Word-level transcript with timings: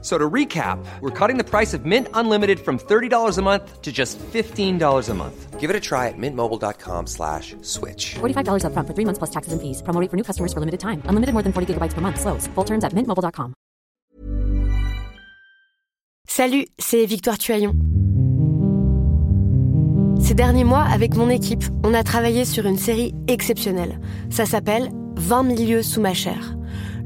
So 0.00 0.16
to 0.16 0.30
recap, 0.30 0.78
we're 1.00 1.10
cutting 1.10 1.38
the 1.38 1.44
price 1.44 1.74
of 1.74 1.84
Mint 1.84 2.06
Unlimited 2.14 2.60
from 2.60 2.78
$30 2.78 3.36
a 3.36 3.42
month 3.42 3.82
to 3.82 3.90
just 3.90 4.16
$15 4.18 5.08
a 5.08 5.14
month. 5.14 5.58
Give 5.58 5.70
it 5.70 5.74
a 5.74 5.80
try 5.80 6.06
at 6.06 6.14
mintmobile.com 6.16 7.08
slash 7.08 7.56
switch. 7.62 8.14
$45 8.20 8.62
upfront 8.62 8.86
for 8.86 8.94
three 8.94 9.04
months 9.04 9.18
plus 9.18 9.30
taxes 9.30 9.52
and 9.52 9.60
fees. 9.60 9.82
Promo 9.82 10.00
rate 10.00 10.08
for 10.08 10.16
new 10.16 10.22
customers 10.22 10.52
for 10.52 10.60
limited 10.60 10.78
time. 10.78 11.02
Unlimited 11.10 11.34
more 11.34 11.42
than 11.42 11.52
40 11.52 11.74
gigabytes 11.74 11.94
per 11.94 12.00
month. 12.00 12.20
Slows. 12.20 12.46
Full 12.54 12.64
terms 12.64 12.84
at 12.84 12.94
mintmobile.com. 12.94 13.54
Salut, 16.28 16.66
c'est 16.78 17.04
Victoire 17.04 17.36
Tuaillon. 17.36 17.72
Ces 20.20 20.34
derniers 20.34 20.64
mois, 20.64 20.82
avec 20.82 21.16
mon 21.16 21.30
équipe, 21.30 21.64
on 21.82 21.94
a 21.94 22.04
travaillé 22.04 22.44
sur 22.44 22.66
une 22.66 22.76
série 22.76 23.14
exceptionnelle. 23.26 23.98
Ça 24.30 24.46
s'appelle 24.46 24.90
20 25.16 25.42
milieux 25.42 25.82
sous 25.82 26.00
ma 26.00 26.14
chair. 26.14 26.57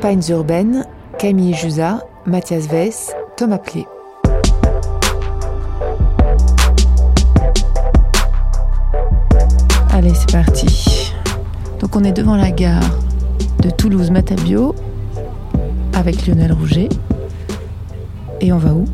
Campagnes 0.00 0.30
urbaines, 0.30 0.86
Camille 1.18 1.52
Jusa, 1.52 2.02
Mathias 2.24 2.68
Weiss, 2.68 3.12
Thomas 3.36 3.58
Clé. 3.58 3.86
Allez, 9.90 10.14
c'est 10.14 10.32
parti. 10.32 11.12
Donc 11.80 11.96
on 11.96 12.04
est 12.04 12.12
devant 12.12 12.36
la 12.36 12.50
gare 12.50 12.80
de 13.62 13.68
Toulouse-Matabio 13.68 14.74
avec 15.92 16.26
Lionel 16.26 16.54
Rouget. 16.54 16.88
Et 18.40 18.54
on 18.54 18.58
va 18.58 18.72
où? 18.72 18.86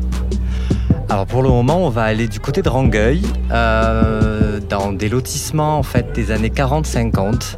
Alors 1.07 1.25
pour 1.25 1.41
le 1.41 1.47
moment, 1.47 1.77
on 1.77 1.89
va 1.89 2.03
aller 2.03 2.27
du 2.27 2.41
côté 2.41 2.61
de 2.61 2.67
Rangueil, 2.67 3.21
euh, 3.53 4.59
dans 4.59 4.91
des 4.91 5.07
lotissements 5.07 5.77
en 5.77 5.83
fait 5.83 6.11
des 6.11 6.31
années 6.31 6.49
40-50, 6.49 7.55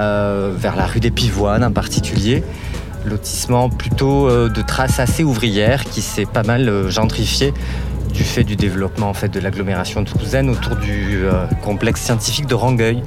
euh, 0.00 0.52
vers 0.56 0.76
la 0.76 0.86
rue 0.86 1.00
des 1.00 1.10
Pivoines 1.10 1.64
en 1.64 1.72
particulier. 1.72 2.44
Lotissement 3.04 3.68
plutôt 3.68 4.28
euh, 4.28 4.48
de 4.48 4.62
traces 4.62 5.00
assez 5.00 5.24
ouvrières 5.24 5.84
qui 5.84 6.02
s'est 6.02 6.26
pas 6.26 6.42
mal 6.42 6.68
euh, 6.68 6.88
gentrifié 6.88 7.52
du 8.12 8.22
fait 8.22 8.44
du 8.44 8.56
développement 8.56 9.08
en 9.08 9.14
fait 9.14 9.28
de 9.28 9.40
l'agglomération 9.40 10.04
toulousaine 10.04 10.50
autour 10.50 10.76
du 10.76 11.24
complexe 11.62 12.00
scientifique 12.00 12.46
de 12.46 12.54
Rangueil. 12.54 13.02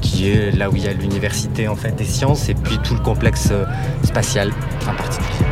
qui 0.00 0.30
est 0.30 0.56
là 0.56 0.70
où 0.70 0.76
il 0.76 0.84
y 0.84 0.88
a 0.88 0.92
l'université 0.92 1.66
en 1.66 1.74
fait 1.74 1.90
des 1.96 2.04
sciences 2.04 2.48
et 2.48 2.54
puis 2.54 2.78
tout 2.78 2.94
le 2.94 3.00
complexe 3.00 3.50
spatial 4.04 4.52
en 4.88 4.94
particulier. 4.94 5.46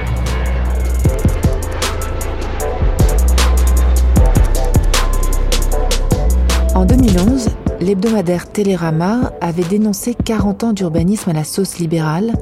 En 6.77 6.85
2011, 6.85 7.49
l'hebdomadaire 7.81 8.51
Télérama 8.51 9.33
avait 9.41 9.65
dénoncé 9.65 10.15
40 10.15 10.65
ans 10.65 10.73
d'urbanisme 10.73 11.31
à 11.31 11.33
la 11.33 11.45
sauce 11.45 11.79
libérale 11.79 12.33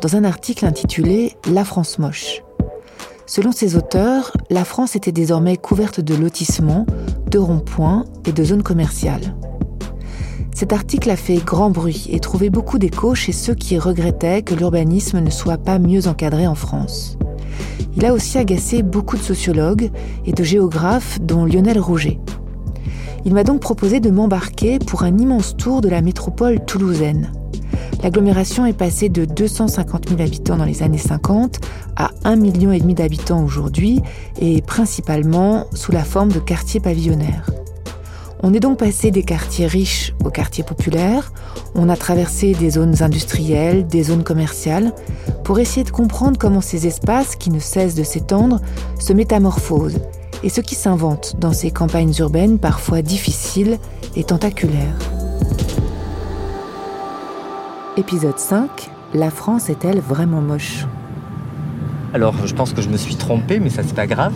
dans 0.00 0.16
un 0.16 0.24
article 0.24 0.66
intitulé 0.66 1.36
La 1.50 1.64
France 1.64 1.98
moche. 1.98 2.42
Selon 3.26 3.52
ses 3.52 3.76
auteurs, 3.76 4.32
la 4.50 4.64
France 4.64 4.96
était 4.96 5.12
désormais 5.12 5.56
couverte 5.56 6.00
de 6.00 6.14
lotissements, 6.14 6.86
de 7.30 7.38
ronds-points 7.38 8.04
et 8.26 8.32
de 8.32 8.42
zones 8.42 8.62
commerciales. 8.62 9.36
Cet 10.52 10.72
article 10.72 11.10
a 11.10 11.16
fait 11.16 11.36
grand 11.36 11.70
bruit 11.70 12.08
et 12.10 12.18
trouvé 12.18 12.50
beaucoup 12.50 12.78
d'écho 12.78 13.14
chez 13.14 13.32
ceux 13.32 13.54
qui 13.54 13.78
regrettaient 13.78 14.42
que 14.42 14.54
l'urbanisme 14.54 15.20
ne 15.20 15.30
soit 15.30 15.58
pas 15.58 15.78
mieux 15.78 16.08
encadré 16.08 16.46
en 16.46 16.56
France. 16.56 17.16
Il 17.96 18.04
a 18.04 18.12
aussi 18.12 18.36
agacé 18.36 18.82
beaucoup 18.82 19.16
de 19.16 19.22
sociologues 19.22 19.90
et 20.26 20.32
de 20.32 20.42
géographes, 20.42 21.20
dont 21.20 21.44
Lionel 21.44 21.78
Rouget. 21.78 22.18
Il 23.24 23.34
m'a 23.34 23.44
donc 23.44 23.60
proposé 23.60 24.00
de 24.00 24.10
m'embarquer 24.10 24.78
pour 24.78 25.02
un 25.02 25.16
immense 25.18 25.56
tour 25.56 25.80
de 25.80 25.88
la 25.88 26.00
métropole 26.00 26.64
toulousaine. 26.64 27.32
L'agglomération 28.02 28.64
est 28.64 28.72
passée 28.72 29.10
de 29.10 29.26
250 29.26 30.08
000 30.08 30.22
habitants 30.22 30.56
dans 30.56 30.64
les 30.64 30.82
années 30.82 30.96
50 30.96 31.60
à 31.96 32.10
1,5 32.24 32.36
million 32.36 32.94
d'habitants 32.94 33.44
aujourd'hui 33.44 34.00
et 34.40 34.62
principalement 34.62 35.66
sous 35.74 35.92
la 35.92 36.02
forme 36.02 36.32
de 36.32 36.38
quartiers 36.38 36.80
pavillonnaires. 36.80 37.50
On 38.42 38.54
est 38.54 38.60
donc 38.60 38.78
passé 38.78 39.10
des 39.10 39.22
quartiers 39.22 39.66
riches 39.66 40.14
aux 40.24 40.30
quartiers 40.30 40.64
populaires, 40.64 41.30
on 41.74 41.90
a 41.90 41.96
traversé 41.96 42.54
des 42.54 42.70
zones 42.70 43.02
industrielles, 43.02 43.86
des 43.86 44.04
zones 44.04 44.24
commerciales, 44.24 44.94
pour 45.44 45.58
essayer 45.58 45.84
de 45.84 45.90
comprendre 45.90 46.38
comment 46.38 46.62
ces 46.62 46.86
espaces, 46.86 47.36
qui 47.36 47.50
ne 47.50 47.58
cessent 47.58 47.94
de 47.94 48.02
s'étendre, 48.02 48.60
se 48.98 49.12
métamorphosent 49.12 50.00
et 50.42 50.48
ce 50.48 50.60
qui 50.60 50.74
s'invente 50.74 51.36
dans 51.38 51.52
ces 51.52 51.70
campagnes 51.70 52.12
urbaines 52.18 52.58
parfois 52.58 53.02
difficiles 53.02 53.78
et 54.16 54.24
tentaculaires. 54.24 54.96
Épisode 57.96 58.38
5 58.38 58.68
La 59.14 59.30
France 59.30 59.68
est-elle 59.68 60.00
vraiment 60.00 60.40
moche? 60.40 60.86
Alors 62.14 62.34
je 62.46 62.54
pense 62.54 62.72
que 62.72 62.82
je 62.82 62.88
me 62.88 62.96
suis 62.96 63.16
trompé 63.16 63.60
mais 63.60 63.70
ça 63.70 63.82
c'est 63.84 63.94
pas 63.94 64.06
grave. 64.06 64.34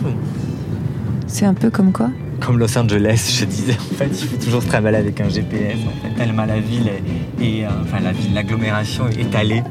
C'est 1.27 1.45
un 1.45 1.53
peu 1.53 1.69
comme 1.69 1.91
quoi? 1.91 2.09
Comme 2.39 2.59
Los 2.59 2.77
Angeles, 2.77 3.37
je 3.39 3.45
disais 3.45 3.73
en 3.73 3.95
fait, 3.95 4.09
il 4.09 4.27
faut 4.27 4.43
toujours 4.43 4.61
se 4.61 4.67
travailler 4.67 4.97
avec 4.97 5.19
un 5.21 5.29
GPS 5.29 5.77
en 5.87 6.07
fait, 6.07 6.13
tellement 6.15 6.45
la 6.45 6.59
ville 6.59 6.87
est, 6.87 7.43
est, 7.43 7.65
euh, 7.65 7.69
enfin 7.81 7.99
la 8.01 8.11
ville, 8.11 8.33
l'agglomération 8.33 9.07
est 9.07 9.19
étalée. 9.21 9.63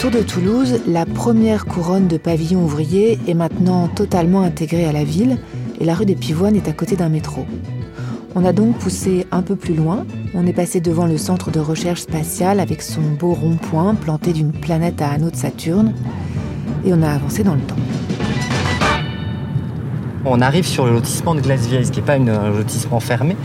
Autour 0.00 0.12
de 0.18 0.22
Toulouse, 0.22 0.80
la 0.86 1.04
première 1.04 1.66
couronne 1.66 2.08
de 2.08 2.16
pavillons 2.16 2.64
ouvriers 2.64 3.18
est 3.28 3.34
maintenant 3.34 3.86
totalement 3.86 4.40
intégrée 4.40 4.86
à 4.86 4.92
la 4.92 5.04
ville 5.04 5.36
et 5.78 5.84
la 5.84 5.94
rue 5.94 6.06
des 6.06 6.14
Pivoines 6.14 6.56
est 6.56 6.68
à 6.68 6.72
côté 6.72 6.96
d'un 6.96 7.10
métro. 7.10 7.44
On 8.34 8.46
a 8.46 8.54
donc 8.54 8.78
poussé 8.78 9.26
un 9.30 9.42
peu 9.42 9.56
plus 9.56 9.74
loin, 9.74 10.06
on 10.32 10.46
est 10.46 10.54
passé 10.54 10.80
devant 10.80 11.04
le 11.04 11.18
centre 11.18 11.50
de 11.50 11.60
recherche 11.60 12.00
spatiale 12.00 12.60
avec 12.60 12.80
son 12.80 13.02
beau 13.02 13.34
rond-point 13.34 13.94
planté 13.94 14.32
d'une 14.32 14.52
planète 14.52 15.02
à 15.02 15.10
anneau 15.10 15.28
de 15.28 15.36
Saturne 15.36 15.92
et 16.82 16.94
on 16.94 17.02
a 17.02 17.10
avancé 17.10 17.42
dans 17.42 17.56
le 17.56 17.60
temps. 17.60 17.76
On 20.24 20.40
arrive 20.40 20.64
sur 20.64 20.86
le 20.86 20.92
lotissement 20.92 21.34
de 21.34 21.42
Glace-Vieille, 21.42 21.84
ce 21.84 21.92
qui 21.92 22.00
n'est 22.00 22.06
pas 22.06 22.14
un 22.14 22.48
lotissement 22.48 23.00
fermé, 23.00 23.36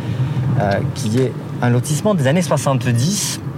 euh, 0.62 0.80
qui 0.94 1.20
est 1.20 1.34
un 1.62 1.70
lotissement 1.70 2.16
des 2.16 2.28
années 2.28 2.42
70 2.42 3.42
euh, 3.42 3.55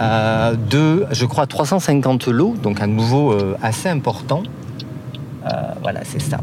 de, 0.00 1.06
je 1.12 1.24
crois, 1.26 1.46
350 1.46 2.26
lots, 2.28 2.54
donc 2.62 2.80
un 2.80 2.86
nouveau 2.86 3.32
euh, 3.32 3.56
assez 3.62 3.88
important. 3.88 4.42
Euh, 5.46 5.50
voilà, 5.82 6.00
c'est 6.04 6.20
ça. 6.22 6.38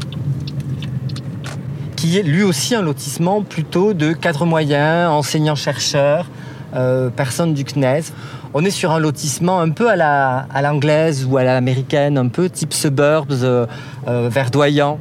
Qui 1.96 2.18
est 2.18 2.22
lui 2.22 2.42
aussi 2.42 2.74
un 2.74 2.82
lotissement 2.82 3.42
plutôt 3.42 3.92
de 3.94 4.12
cadres 4.12 4.46
moyens, 4.46 5.10
enseignants-chercheurs, 5.10 6.26
euh, 6.74 7.10
personnes 7.10 7.54
du 7.54 7.64
CNES. 7.64 8.12
On 8.54 8.64
est 8.64 8.70
sur 8.70 8.90
un 8.92 8.98
lotissement 8.98 9.60
un 9.60 9.70
peu 9.70 9.88
à 9.88 9.96
la- 9.96 10.46
à 10.52 10.62
l'anglaise 10.62 11.24
ou 11.28 11.36
à 11.36 11.44
l'américaine, 11.44 12.18
un 12.18 12.28
peu 12.28 12.50
type 12.50 12.72
suburbs, 12.74 13.30
euh, 13.42 13.66
euh, 14.08 14.28
verdoyant. 14.30 14.98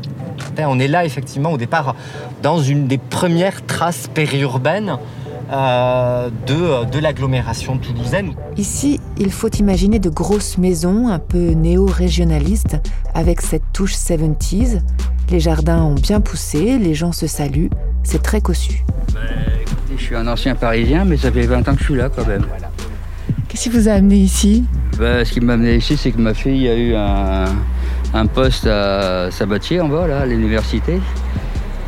On 0.59 0.79
est 0.79 0.87
là 0.87 1.05
effectivement 1.05 1.51
au 1.51 1.57
départ 1.57 1.95
dans 2.43 2.59
une 2.59 2.87
des 2.87 2.97
premières 2.97 3.65
traces 3.65 4.07
périurbaines 4.13 4.89
euh, 4.91 4.95
de, 5.51 6.89
de 6.89 6.99
l'agglomération 6.99 7.77
toulousaine. 7.77 8.33
Ici, 8.57 8.99
il 9.17 9.31
faut 9.31 9.49
imaginer 9.49 9.99
de 9.99 10.09
grosses 10.09 10.57
maisons 10.57 11.09
un 11.09 11.19
peu 11.19 11.51
néo-régionalistes 11.51 12.77
avec 13.13 13.41
cette 13.41 13.63
touche 13.73 13.93
70s. 13.93 14.79
Les 15.29 15.39
jardins 15.39 15.81
ont 15.83 15.95
bien 15.95 16.21
poussé, 16.21 16.77
les 16.77 16.93
gens 16.93 17.11
se 17.11 17.27
saluent, 17.27 17.69
c'est 18.03 18.21
très 18.21 18.41
cossu. 18.41 18.83
Je 19.97 20.01
suis 20.01 20.15
un 20.15 20.27
ancien 20.27 20.55
parisien, 20.55 21.05
mais 21.05 21.17
ça 21.17 21.31
fait 21.31 21.45
20 21.45 21.67
ans 21.67 21.73
que 21.73 21.79
je 21.79 21.85
suis 21.85 21.95
là 21.95 22.09
quand 22.09 22.25
même. 22.27 22.45
Qu'est-ce 23.47 23.63
qui 23.63 23.69
vous 23.69 23.89
a 23.89 23.93
amené 23.93 24.15
ici? 24.15 24.63
Ben, 24.97 25.25
Ce 25.25 25.33
qui 25.33 25.41
m'a 25.41 25.53
amené 25.53 25.75
ici, 25.75 25.97
c'est 25.97 26.11
que 26.11 26.19
ma 26.21 26.33
fille 26.33 26.67
a 26.69 26.75
eu 26.75 26.95
un, 26.95 27.45
un 28.13 28.25
poste 28.25 28.65
à 28.67 29.29
Sabatier 29.31 29.81
en 29.81 29.89
bas, 29.89 30.07
là, 30.07 30.21
à 30.21 30.25
l'université. 30.25 31.01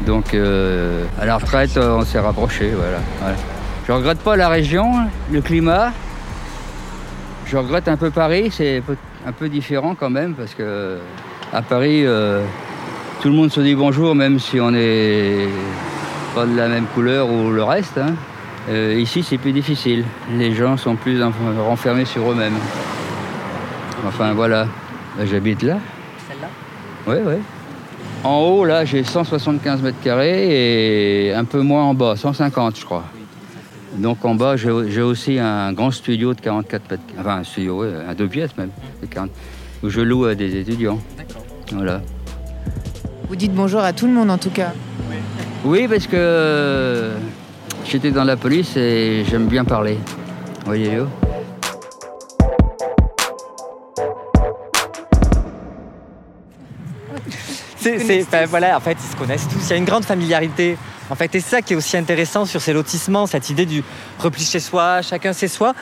Donc 0.06 0.33
euh, 0.33 1.06
à 1.19 1.25
la 1.25 1.38
retraite, 1.38 1.77
euh, 1.77 1.98
on 2.00 2.06
s'est 2.06 2.19
rapprochés. 2.19 2.71
Voilà, 2.75 2.98
voilà. 3.21 3.36
Je 3.88 3.91
regrette 3.91 4.19
pas 4.19 4.35
la 4.35 4.50
région, 4.50 4.91
le 5.31 5.41
climat. 5.41 5.91
Je 7.45 7.57
regrette 7.57 7.88
un 7.88 7.97
peu 7.97 8.09
Paris, 8.12 8.50
c'est 8.51 8.81
un 9.27 9.31
peu- 9.31 9.50
différent 9.50 9.95
quand 9.97 10.09
même 10.09 10.33
parce 10.35 10.53
que 10.53 10.97
à 11.51 11.62
Paris, 11.62 12.03
euh, 12.06 12.41
tout 13.21 13.27
le 13.30 13.35
monde 13.35 13.51
se 13.51 13.59
dit 13.62 13.75
bonjour 13.75 14.15
même 14.15 14.39
si 14.39 14.59
on 14.59 14.71
n'est 14.71 15.47
pas 16.33 16.45
de 16.45 16.56
la 16.56 16.68
même 16.69 16.85
couleur 16.94 17.30
ou 17.30 17.51
le 17.51 17.63
reste. 17.63 17.97
hein. 17.97 18.15
Euh, 18.69 18.95
ici, 18.97 19.21
c'est 19.24 19.38
plus 19.38 19.51
difficile. 19.51 20.06
Les 20.38 20.53
gens 20.56 20.77
sont 20.77 20.95
plus 20.95 21.21
enf- 21.21 21.31
renfermés 21.68 22.06
sur 22.06 22.31
eux-mêmes. 22.31 22.56
Enfin 24.07 24.33
voilà, 24.33 24.68
j'habite 25.25 25.62
là. 25.63 25.77
Celle-là? 26.29 26.47
Oui, 27.06 27.18
oui. 27.25 27.41
En 28.24 28.38
haut, 28.39 28.63
là, 28.65 28.86
j'ai 28.86 29.03
175 29.03 29.81
mètres 29.81 30.00
carrés 30.01 31.27
et 31.27 31.33
un 31.33 31.44
peu 31.44 31.59
moins 31.62 31.83
en 31.83 31.94
bas, 31.94 32.15
150, 32.15 32.79
je 32.79 32.86
crois. 32.86 33.03
Donc 33.98 34.25
en 34.25 34.36
bas, 34.36 34.56
j'ai 34.57 35.01
aussi 35.01 35.38
un 35.40 35.72
grand 35.74 35.92
studio 35.92 36.34
de 36.34 36.42
44 36.42 36.90
mètres 36.92 37.04
Enfin, 37.19 37.38
un 37.38 37.44
studio, 37.44 37.84
oui, 37.84 37.90
un 38.07 38.13
deux 38.16 38.28
pièces 38.28 38.56
même, 38.57 38.72
de 39.01 39.06
40, 39.07 39.30
où 39.84 39.90
je 39.90 40.01
loue 40.01 40.25
à 40.25 40.36
des 40.36 40.56
étudiants. 40.60 41.00
Voilà. 41.72 42.01
Vous 43.30 43.36
dites 43.36 43.54
bonjour 43.54 43.81
à 43.81 43.94
tout 43.94 44.07
le 44.07 44.13
monde 44.13 44.31
en 44.31 44.38
tout 44.38 44.50
cas. 44.50 44.74
Oui, 45.63 45.88
parce 45.88 46.07
que 46.07 46.16
euh, 46.16 47.16
j'étais 47.86 48.12
dans 48.12 48.24
la 48.24 48.36
police 48.36 48.75
et 48.75 49.24
j'aime 49.30 49.48
bien 49.48 49.63
parler. 49.63 49.98
Voyez-vous 50.66 51.07
C'est, 57.78 58.00
c'est- 58.00 58.25
ben 58.31 58.46
voilà, 58.48 58.78
en 58.78 58.80
fait, 58.80 58.98
ils 59.00 59.12
se 59.12 59.16
connaissent 59.16 59.48
tous. 59.48 59.60
Il 59.68 59.69
y 59.72 59.74
a 59.74 59.78
une 59.78 59.86
grande 59.86 60.06
familiarité. 60.06 60.78
En 61.09 61.15
fait, 61.15 61.35
et 61.35 61.39
c'est 61.39 61.50
ça 61.50 61.61
qui 61.61 61.73
est 61.73 61.75
aussi 61.75 61.97
intéressant 61.97 62.45
sur 62.45 62.61
ces 62.61 62.73
lotissements, 62.73 63.27
cette 63.27 63.50
idée 63.50 63.65
du 63.65 63.83
repli 64.19 64.44
chez 64.44 64.59
soi, 64.59 65.01
chacun 65.01 65.33
chez 65.33 65.47
soi. 65.47 65.73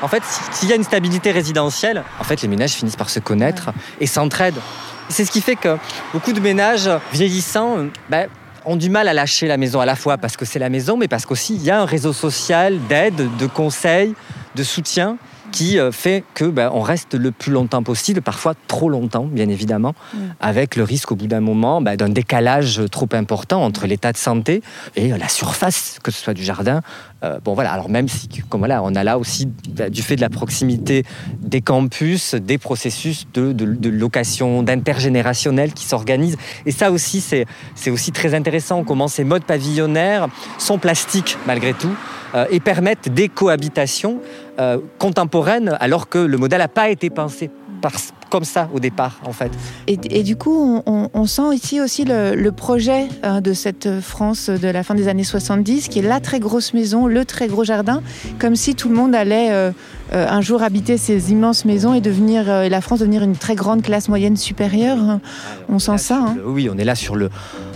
En 0.00 0.08
fait, 0.08 0.22
s'il 0.52 0.68
y 0.68 0.72
a 0.72 0.76
une 0.76 0.84
stabilité 0.84 1.30
résidentielle, 1.30 2.02
en 2.18 2.24
fait, 2.24 2.42
les 2.42 2.48
ménages 2.48 2.72
finissent 2.72 2.96
par 2.96 3.10
se 3.10 3.20
connaître 3.20 3.70
et 4.00 4.06
s'entraident. 4.06 4.60
C'est 5.08 5.24
ce 5.24 5.30
qui 5.30 5.40
fait 5.40 5.56
que 5.56 5.76
beaucoup 6.12 6.32
de 6.32 6.40
ménages 6.40 6.90
vieillissants 7.12 7.86
ben, 8.08 8.28
ont 8.64 8.76
du 8.76 8.90
mal 8.90 9.08
à 9.08 9.12
lâcher 9.12 9.46
la 9.46 9.56
maison 9.56 9.80
à 9.80 9.86
la 9.86 9.96
fois 9.96 10.16
parce 10.16 10.36
que 10.36 10.44
c'est 10.44 10.58
la 10.58 10.70
maison, 10.70 10.96
mais 10.96 11.08
parce 11.08 11.26
qu'aussi 11.26 11.54
il 11.54 11.62
y 11.62 11.70
a 11.70 11.80
un 11.80 11.84
réseau 11.84 12.12
social 12.12 12.78
d'aide, 12.88 13.36
de 13.36 13.46
conseils, 13.46 14.14
de 14.54 14.62
soutien 14.62 15.18
qui 15.52 15.78
euh, 15.78 15.92
fait 15.92 16.24
que 16.34 16.46
ben, 16.46 16.70
on 16.74 16.80
reste 16.80 17.14
le 17.14 17.30
plus 17.30 17.52
longtemps 17.52 17.82
possible, 17.84 18.20
parfois 18.22 18.54
trop 18.66 18.88
longtemps, 18.88 19.24
bien 19.24 19.48
évidemment, 19.48 19.94
avec 20.40 20.74
le 20.76 20.82
risque 20.82 21.12
au 21.12 21.14
bout 21.16 21.28
d'un 21.28 21.40
moment 21.40 21.80
ben, 21.80 21.94
d'un 21.96 22.08
décalage 22.08 22.80
trop 22.90 23.08
important 23.12 23.62
entre 23.62 23.86
l'état 23.86 24.10
de 24.12 24.16
santé 24.16 24.62
et 24.96 25.12
euh, 25.12 25.18
la 25.18 25.28
surface, 25.28 25.98
que 26.02 26.10
ce 26.10 26.20
soit 26.22 26.34
du 26.34 26.42
jardin. 26.42 26.80
Euh, 27.22 27.38
bon 27.44 27.54
voilà, 27.54 27.72
alors 27.72 27.88
même 27.88 28.08
si, 28.08 28.28
comme 28.48 28.62
voilà, 28.62 28.82
on 28.82 28.94
a 28.96 29.04
là 29.04 29.16
aussi 29.18 29.46
ben, 29.68 29.88
du 29.88 30.02
fait 30.02 30.16
de 30.16 30.20
la 30.22 30.30
proximité 30.30 31.04
des 31.40 31.60
campus, 31.60 32.34
des 32.34 32.58
processus 32.58 33.26
de, 33.34 33.52
de- 33.52 33.66
de 33.66 33.88
location 33.90 34.62
d'intergénérationnel 34.64 35.72
qui 35.72 35.84
s'organisent. 35.84 36.36
Et 36.66 36.72
ça 36.72 36.90
aussi, 36.90 37.20
c'est 37.20 37.46
c'est 37.74 37.90
aussi 37.90 38.10
très 38.10 38.34
intéressant 38.34 38.82
comment 38.84 39.06
ces 39.08 39.22
modes 39.24 39.44
pavillonnaires 39.44 40.28
sont 40.58 40.78
plastiques 40.78 41.36
malgré 41.46 41.74
tout 41.74 41.94
euh, 42.34 42.46
et 42.50 42.58
permettent 42.60 43.08
des 43.12 43.28
cohabitations 43.28 44.20
euh, 44.58 44.78
contemporaines 44.98 45.76
alors 45.80 46.08
que 46.08 46.18
le 46.18 46.38
modèle 46.38 46.58
n'a 46.60 46.68
pas 46.68 46.88
été 46.90 47.10
pensé 47.10 47.50
par- 47.80 47.92
comme 48.30 48.44
ça 48.44 48.68
au 48.72 48.80
départ 48.80 49.20
en 49.26 49.32
fait. 49.32 49.50
Et, 49.86 49.98
et 50.10 50.22
du 50.22 50.36
coup, 50.36 50.80
on, 50.86 51.26
sent 51.26 51.54
ici 51.54 51.80
aussi 51.82 52.04
le, 52.04 52.34
le 52.34 52.52
projet 52.52 53.08
hein, 53.22 53.40
de 53.42 53.52
cette 53.52 54.00
France 54.00 54.48
de 54.48 54.68
la 54.68 54.82
fin 54.82 54.94
des 54.94 55.08
années 55.08 55.24
70, 55.24 55.88
qui 55.88 55.98
est 55.98 56.02
la 56.02 56.18
très 56.20 56.40
grosse 56.40 56.72
maison, 56.72 57.06
le 57.06 57.24
très 57.26 57.46
gros 57.48 57.64
jardin, 57.64 58.02
comme 58.38 58.56
si 58.56 58.74
tout 58.74 58.88
le 58.88 58.94
monde 58.94 59.14
allait 59.14 59.50
euh, 59.52 59.70
euh, 60.14 60.26
un 60.28 60.40
jour 60.40 60.62
habiter 60.62 60.96
ces 60.96 61.30
immenses 61.32 61.64
maisons 61.66 61.92
et 61.92 62.00
devenir 62.00 62.48
euh, 62.48 62.62
et 62.62 62.68
la 62.70 62.80
France 62.80 63.00
devenir 63.00 63.22
une 63.22 63.36
très 63.36 63.54
grande 63.54 63.82
classe 63.82 64.08
moyenne 64.08 64.36
supérieure. 64.38 64.98
hein. 64.98 65.20
On 65.68 65.78
sent 65.78 65.98
ça. 65.98 66.18
hein. 66.28 66.36
Oui, 66.46 66.70
on 66.72 66.78
est 66.78 66.84
là 66.84 66.94
sur 66.94 67.16
le, 67.16 67.28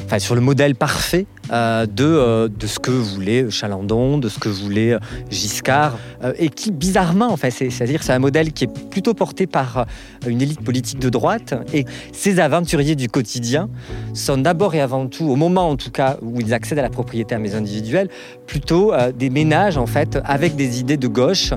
enfin, 0.06 0.18
sur 0.18 0.34
le 0.34 0.40
modèle 0.40 0.74
parfait 0.74 1.26
euh, 1.52 1.86
de, 1.86 2.04
euh, 2.04 2.48
de 2.48 2.66
ce 2.66 2.78
que 2.78 2.90
voulait 2.90 3.50
Chalandon, 3.50 4.18
de 4.18 4.28
ce 4.28 4.38
que 4.38 4.48
voulait 4.48 4.94
euh, 4.94 4.98
Giscard, 5.30 5.98
et 6.38 6.48
qui 6.48 6.70
bizarrement, 6.72 7.28
enfin, 7.30 7.50
c'est- 7.50 7.70
c'est-à-dire 7.70 8.02
c'est 8.02 8.12
un 8.12 8.18
modèle 8.18 8.52
qui 8.52 8.64
est 8.64 8.90
plutôt 8.90 9.14
porté 9.14 9.46
par 9.46 9.86
une 10.26 10.42
élite 10.42 10.60
politique 10.60 10.98
de 10.98 11.08
droite, 11.10 11.54
et 11.72 11.84
ces 12.12 12.40
aventuriers 12.40 12.96
du 12.96 13.08
quotidien 13.08 13.68
sont 14.14 14.38
d'abord 14.38 14.74
et 14.74 14.80
avant 14.80 15.06
tout, 15.06 15.24
au 15.26 15.36
moment 15.36 15.68
en 15.68 15.76
tout 15.76 15.90
cas 15.90 16.16
où 16.22 16.40
ils 16.40 16.52
accèdent 16.54 16.78
à 16.78 16.82
la 16.82 16.88
propriété 16.90 17.34
à 17.34 17.38
maison 17.38 17.58
individuelle, 17.58 18.08
plutôt 18.46 18.92
des 19.16 19.30
ménages 19.30 19.76
en 19.76 19.86
fait 19.86 20.18
avec 20.24 20.56
des 20.56 20.80
idées 20.80 20.96
de 20.96 21.08
gauche 21.08 21.52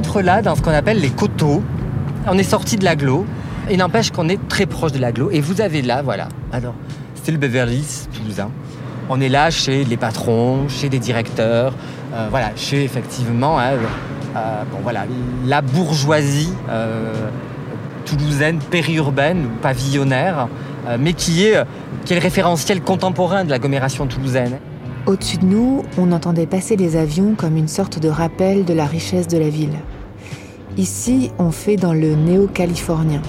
rentre 0.00 0.22
là 0.22 0.40
dans 0.40 0.56
ce 0.56 0.62
qu'on 0.62 0.70
appelle 0.70 0.98
les 0.98 1.10
coteaux. 1.10 1.62
On 2.26 2.38
est 2.38 2.42
sorti 2.42 2.76
de 2.76 2.84
l'agglo. 2.84 3.26
Il 3.70 3.76
n'empêche 3.76 4.10
qu'on 4.10 4.30
est 4.30 4.48
très 4.48 4.64
proche 4.64 4.92
de 4.92 4.98
l'agglo. 4.98 5.30
Et 5.30 5.42
vous 5.42 5.60
avez 5.60 5.82
là, 5.82 6.00
voilà. 6.00 6.28
Alors, 6.52 6.72
c'est 7.22 7.32
le 7.32 7.36
Beverly 7.36 7.84
toulousain. 8.14 8.50
On 9.10 9.20
est 9.20 9.28
là 9.28 9.50
chez 9.50 9.84
les 9.84 9.98
patrons, 9.98 10.68
chez 10.70 10.88
des 10.88 11.00
directeurs, 11.00 11.74
euh, 12.14 12.28
voilà, 12.30 12.52
chez 12.56 12.82
effectivement, 12.82 13.58
hein, 13.58 13.72
euh, 14.36 14.62
la 15.44 15.60
bourgeoisie 15.60 16.54
euh, 16.70 17.12
toulousaine, 18.06 18.58
périurbaine, 18.58 19.48
pavillonnaire, 19.60 20.48
mais 20.98 21.12
qui 21.12 21.44
est, 21.44 21.62
qui 22.06 22.14
est 22.14 22.16
le 22.16 22.22
référentiel 22.22 22.80
contemporain 22.80 23.44
de 23.44 23.50
l'agglomération 23.50 24.06
toulousaine. 24.06 24.60
Au-dessus 25.06 25.38
de 25.38 25.46
nous, 25.46 25.82
on 25.96 26.12
entendait 26.12 26.46
passer 26.46 26.76
les 26.76 26.96
avions 26.96 27.34
comme 27.34 27.56
une 27.56 27.68
sorte 27.68 27.98
de 27.98 28.08
rappel 28.08 28.64
de 28.64 28.74
la 28.74 28.84
richesse 28.84 29.28
de 29.28 29.38
la 29.38 29.48
ville. 29.48 29.78
Ici, 30.76 31.30
on 31.38 31.50
fait 31.50 31.76
dans 31.76 31.94
le 31.94 32.14
néo-californien. 32.14 33.22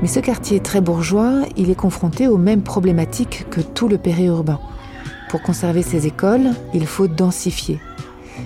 Mais 0.00 0.08
ce 0.08 0.20
quartier 0.20 0.60
très 0.60 0.80
bourgeois, 0.80 1.42
il 1.56 1.70
est 1.70 1.76
confronté 1.76 2.28
aux 2.28 2.38
mêmes 2.38 2.62
problématiques 2.62 3.46
que 3.50 3.60
tout 3.60 3.88
le 3.88 3.98
périurbain. 3.98 4.58
Pour 5.28 5.42
conserver 5.42 5.82
ses 5.82 6.06
écoles, 6.06 6.50
il 6.72 6.86
faut 6.86 7.08
densifier. 7.08 7.78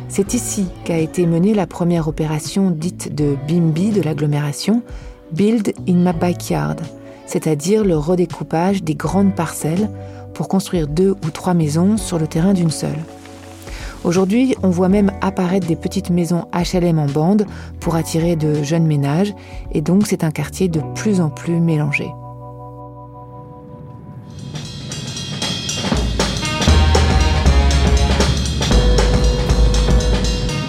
C'est 0.09 0.35
ici 0.35 0.67
qu'a 0.85 0.99
été 0.99 1.27
menée 1.27 1.55
la 1.55 1.67
première 1.67 2.09
opération 2.09 2.71
dite 2.71 3.15
de 3.15 3.37
BIMBI 3.47 3.91
de 3.91 4.03
l'agglomération, 4.03 4.83
Build 5.33 5.73
in 5.89 5.95
my 5.95 6.13
backyard, 6.13 6.77
c'est-à-dire 7.27 7.85
le 7.85 7.97
redécoupage 7.97 8.83
des 8.83 8.97
grandes 8.97 9.35
parcelles 9.35 9.89
pour 10.35 10.49
construire 10.49 10.87
deux 10.87 11.11
ou 11.25 11.31
trois 11.31 11.55
maisons 11.55 11.97
sur 11.97 12.19
le 12.19 12.27
terrain 12.27 12.53
d'une 12.55 12.71
seule. 12.71 12.99
Aujourd'hui, 14.03 14.57
on 14.63 14.71
voit 14.71 14.89
même 14.89 15.13
apparaître 15.21 15.67
des 15.67 15.77
petites 15.77 16.09
maisons 16.09 16.47
HLM 16.55 16.99
en 16.99 17.07
bande 17.07 17.47
pour 17.81 17.97
attirer 17.97 18.35
de 18.35 18.63
jeunes 18.63 18.87
ménages, 18.87 19.35
et 19.73 19.83
donc 19.83 20.07
c'est 20.07 20.25
un 20.25 20.31
quartier 20.31 20.69
de 20.69 20.81
plus 20.95 21.21
en 21.21 21.29
plus 21.29 21.61
mélangé. 21.61 22.11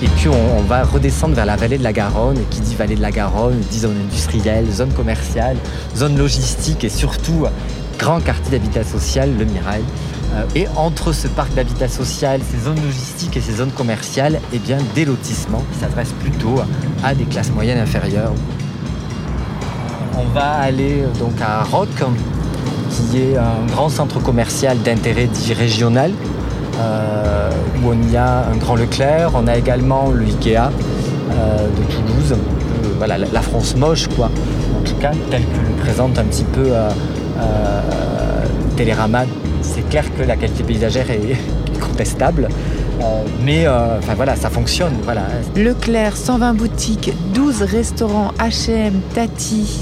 Et 0.03 0.07
puis 0.07 0.29
on, 0.29 0.61
va 0.63 0.83
redescendre 0.83 1.35
vers 1.35 1.45
la 1.45 1.55
vallée 1.55 1.77
de 1.77 1.83
la 1.83 1.93
Garonne. 1.93 2.39
Qui 2.49 2.61
dit 2.61 2.75
vallée 2.75 2.95
de 2.95 3.01
la 3.01 3.11
Garonne, 3.11 3.59
dit 3.69 3.79
zone 3.79 3.97
industrielle, 3.97 4.65
zone 4.71 4.91
commerciale, 4.93 5.57
zone 5.95 6.17
logistique 6.17 6.83
et 6.83 6.89
surtout 6.89 7.45
grand 8.01 8.19
quartier 8.19 8.57
d'habitat 8.57 8.83
social, 8.83 9.29
le 9.37 9.45
Mirail. 9.45 9.83
Euh, 10.33 10.43
Et 10.55 10.67
entre 10.75 11.13
ce 11.13 11.27
parc 11.27 11.53
d'habitat 11.53 11.87
social, 11.87 12.41
ces 12.49 12.57
zones 12.65 12.81
logistiques 12.83 13.37
et 13.37 13.41
ces 13.41 13.53
zones 13.53 13.71
commerciales, 13.71 14.39
eh 14.53 14.57
bien 14.57 14.79
des 14.95 15.05
lotissements 15.05 15.63
qui 15.71 15.79
s'adressent 15.79 16.15
plutôt 16.19 16.55
à 17.03 17.13
des 17.13 17.25
classes 17.25 17.51
moyennes 17.51 17.77
inférieures. 17.77 18.33
On 20.17 20.27
va 20.33 20.49
aller 20.53 21.03
euh, 21.03 21.19
donc 21.19 21.39
à 21.41 21.63
Roc, 21.63 21.89
qui 22.89 23.19
est 23.19 23.37
un 23.37 23.67
grand 23.71 23.89
centre 23.89 24.19
commercial 24.19 24.79
d'intérêt 24.79 25.27
dit 25.27 25.53
régional, 25.53 26.11
euh, 26.79 27.51
où 27.83 27.91
on 27.91 28.11
y 28.11 28.17
a 28.17 28.47
un 28.51 28.57
grand 28.57 28.75
Leclerc, 28.75 29.31
on 29.35 29.45
a 29.45 29.55
également 29.57 30.09
le 30.09 30.25
Ikea 30.25 30.71
de 31.29 31.83
Toulouse, 31.93 32.35
la, 33.07 33.41
France 33.41 33.75
moche 33.75 34.07
quoi, 34.15 34.29
en 34.77 34.83
tout 34.83 34.95
cas 34.95 35.11
tel 35.29 35.41
que 35.43 35.57
le 35.69 35.75
présente 35.81 36.19
un 36.19 36.25
petit 36.25 36.43
peu 36.43 36.67
Télérama. 38.75 39.23
C'est 39.61 39.87
clair 39.89 40.05
que 40.17 40.23
la 40.23 40.35
qualité 40.35 40.63
paysagère 40.63 41.09
est 41.11 41.37
contestable, 41.79 42.47
euh, 43.01 43.03
mais 43.45 43.67
euh, 43.67 43.97
enfin 43.99 44.13
voilà, 44.15 44.35
ça 44.35 44.49
fonctionne, 44.49 44.93
voilà. 45.03 45.21
Leclerc, 45.55 46.17
120 46.17 46.53
boutiques, 46.53 47.11
12 47.33 47.61
restaurants, 47.63 48.31
H&M, 48.39 48.93
Tati. 49.13 49.79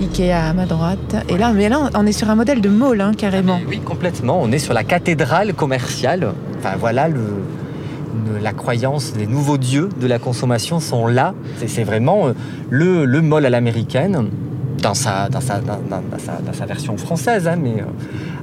Ikea 0.00 0.32
à 0.32 0.52
ma 0.52 0.66
droite. 0.66 1.16
Et 1.28 1.38
là, 1.38 1.52
mais 1.54 1.68
là, 1.68 1.88
on 1.94 2.04
est 2.04 2.12
sur 2.12 2.28
un 2.28 2.34
modèle 2.34 2.60
de 2.60 2.68
mall, 2.68 3.00
hein, 3.00 3.12
carrément. 3.16 3.60
Oui, 3.68 3.78
complètement. 3.78 4.40
On 4.42 4.50
est 4.50 4.58
sur 4.58 4.74
la 4.74 4.82
cathédrale 4.82 5.54
commerciale. 5.54 6.32
Enfin, 6.58 6.74
voilà, 6.78 7.06
le, 7.08 7.14
le- 7.14 8.38
la 8.42 8.52
croyance 8.52 9.12
des 9.12 9.26
nouveaux 9.28 9.56
dieux 9.56 9.88
de 10.00 10.06
la 10.08 10.18
consommation 10.18 10.80
sont 10.80 11.06
là. 11.06 11.32
C'est- 11.64 11.84
vraiment 11.84 12.26
euh, 12.26 12.32
le, 12.70 13.04
le 13.04 13.22
mall 13.22 13.46
à 13.46 13.50
l'américaine, 13.50 14.26
dans 14.84 14.92
sa, 14.94 15.28
version 16.66 16.96
française. 16.98 17.48
hein, 17.48 17.56
mais, 17.56 17.80
euh, 17.80 17.86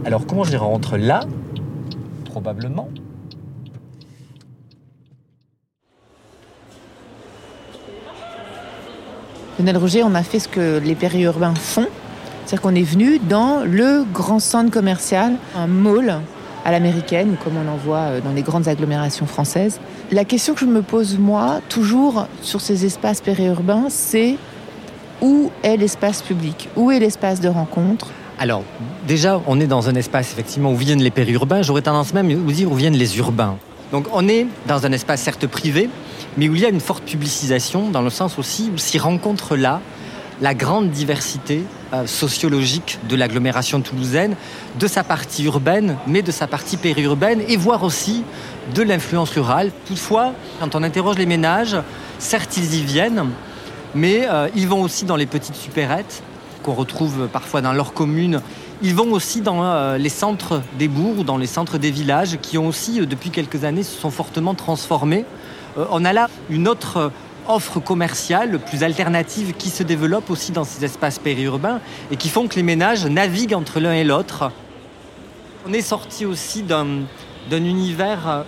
alors, 0.06 0.26
comment 0.26 0.44
je 0.44 0.58
rentre 0.58 0.98
là 0.98 1.22
Probablement. 2.26 2.90
Lionel 9.60 9.78
Roger, 9.78 10.04
on 10.04 10.16
a 10.16 10.24
fait 10.24 10.40
ce 10.40 10.48
que 10.48 10.80
les 10.80 10.96
périurbains 10.96 11.54
font. 11.54 11.88
C'est-à-dire 12.46 12.62
qu'on 12.62 12.76
est 12.76 12.82
venu 12.82 13.20
dans 13.20 13.64
le 13.64 14.04
grand 14.12 14.40
centre 14.40 14.72
commercial, 14.72 15.36
un 15.56 15.68
mall 15.68 16.22
à 16.66 16.72
l'américaine, 16.72 17.36
comme 17.44 17.54
on 17.58 17.72
en 17.72 17.78
voit 17.78 17.98
euh, 17.98 18.22
dans 18.22 18.32
les 18.32 18.42
grandes 18.42 18.68
agglomérations 18.68 19.28
françaises. 19.28 19.80
La 20.12 20.26
question 20.26 20.56
que 20.56 20.62
je 20.62 20.66
me 20.66 20.82
pose, 20.82 21.20
moi, 21.20 21.62
toujours 21.70 22.28
sur 22.42 22.62
ces 22.62 22.86
espaces 22.86 23.22
périurbains, 23.22 23.86
c'est 23.90 24.38
où 25.22 25.52
est 25.64 25.78
l'espace 25.78 26.22
public? 26.22 26.70
Où 26.76 26.92
est 26.92 27.00
l'espace 27.00 27.40
de 27.40 27.48
rencontre? 27.48 28.08
Alors, 28.40 28.64
déjà, 29.08 29.40
on 29.46 29.60
est 29.60 29.68
dans 29.68 29.88
un 29.88 29.96
espace 29.96 30.32
effectivement 30.32 30.72
où 30.72 30.76
viennent 30.76 31.04
les 31.04 31.12
périurbains. 31.12 31.62
J'aurais 31.62 31.84
tendance 31.84 32.14
même 32.14 32.30
à 32.30 32.36
vous 32.36 32.52
dire 32.52 32.72
où 32.72 32.76
viennent 32.76 32.98
les 32.98 33.18
urbains. 33.20 33.58
Donc, 33.92 34.08
on 34.14 34.28
est 34.28 34.48
dans 34.68 34.86
un 34.86 34.92
espace 34.92 35.22
certes 35.22 35.46
privé, 35.48 35.90
mais 36.38 36.50
où 36.50 36.56
il 36.56 36.62
y 36.62 36.66
a 36.66 36.70
une 36.70 36.80
forte 36.80 37.04
publicisation, 37.04 37.90
dans 37.90 38.02
le 38.02 38.10
sens 38.10 38.40
aussi 38.40 38.72
où 38.74 38.78
s'y 38.78 38.98
rencontre 38.98 39.56
là 39.56 39.82
la 40.42 40.56
grande 40.56 40.90
diversité 40.90 41.64
euh, 41.94 42.08
sociologique 42.08 42.98
de 43.08 43.16
l'agglomération 43.16 43.80
toulousaine, 43.82 44.36
de 44.80 44.88
sa 44.88 45.04
partie 45.04 45.44
urbaine, 45.44 45.98
mais 46.08 46.24
de 46.24 46.32
sa 46.32 46.48
partie 46.48 46.78
périurbaine, 46.78 47.42
et 47.48 47.58
voire 47.58 47.84
aussi 47.84 48.24
de 48.74 48.82
l'influence 48.82 49.30
rurale. 49.30 49.72
Toutefois, 49.86 50.34
quand 50.60 50.74
on 50.74 50.82
interroge 50.82 51.18
les 51.18 51.28
ménages, 51.28 51.78
certes, 52.18 52.58
ils 52.58 52.74
y 52.74 52.82
viennent, 52.82 53.26
mais 53.96 54.28
euh, 54.28 54.50
ils 54.56 54.68
vont 54.68 54.82
aussi 54.82 55.06
dans 55.06 55.16
les 55.16 55.26
petites 55.26 55.56
supérettes 55.56 56.24
qu'on 56.64 56.74
retrouve 56.74 57.28
parfois 57.28 57.62
dans 57.62 57.74
leur 57.74 57.94
commune. 57.94 58.42
Ils 58.84 58.96
vont 58.96 59.12
aussi 59.12 59.42
dans 59.42 59.64
euh, 59.64 59.98
les 59.98 60.10
centres 60.10 60.62
des 60.78 60.88
bourgs 60.88 61.20
ou 61.20 61.24
dans 61.24 61.38
les 61.38 61.48
centres 61.48 61.78
des 61.78 61.92
villages 61.92 62.38
qui 62.42 62.58
ont 62.58 62.68
aussi, 62.68 63.02
euh, 63.02 63.06
depuis 63.06 63.30
quelques 63.30 63.64
années, 63.64 63.84
se 63.84 64.00
sont 64.00 64.12
fortement 64.12 64.54
transformés. 64.54 65.26
On 65.90 66.04
a 66.04 66.12
là 66.12 66.30
une 66.50 66.68
autre 66.68 67.12
offre 67.48 67.80
commerciale 67.80 68.60
plus 68.60 68.84
alternative 68.84 69.54
qui 69.58 69.70
se 69.70 69.84
développe 69.84 70.30
aussi 70.30 70.52
dans 70.52 70.66
ces 70.66 70.84
espaces 70.84 71.18
périurbains 71.18 71.80
et 72.12 72.18
qui 72.18 72.28
font 72.28 72.48
que 72.50 72.56
les 72.56 72.64
ménages 72.64 73.06
naviguent 73.06 73.54
entre 73.54 73.80
l'un 73.80 73.94
et 73.94 74.04
l'autre. 74.04 74.52
On 75.66 75.72
est 75.72 75.82
sorti 75.82 76.26
aussi 76.26 76.64
d'un 76.64 77.06
univers 77.52 78.44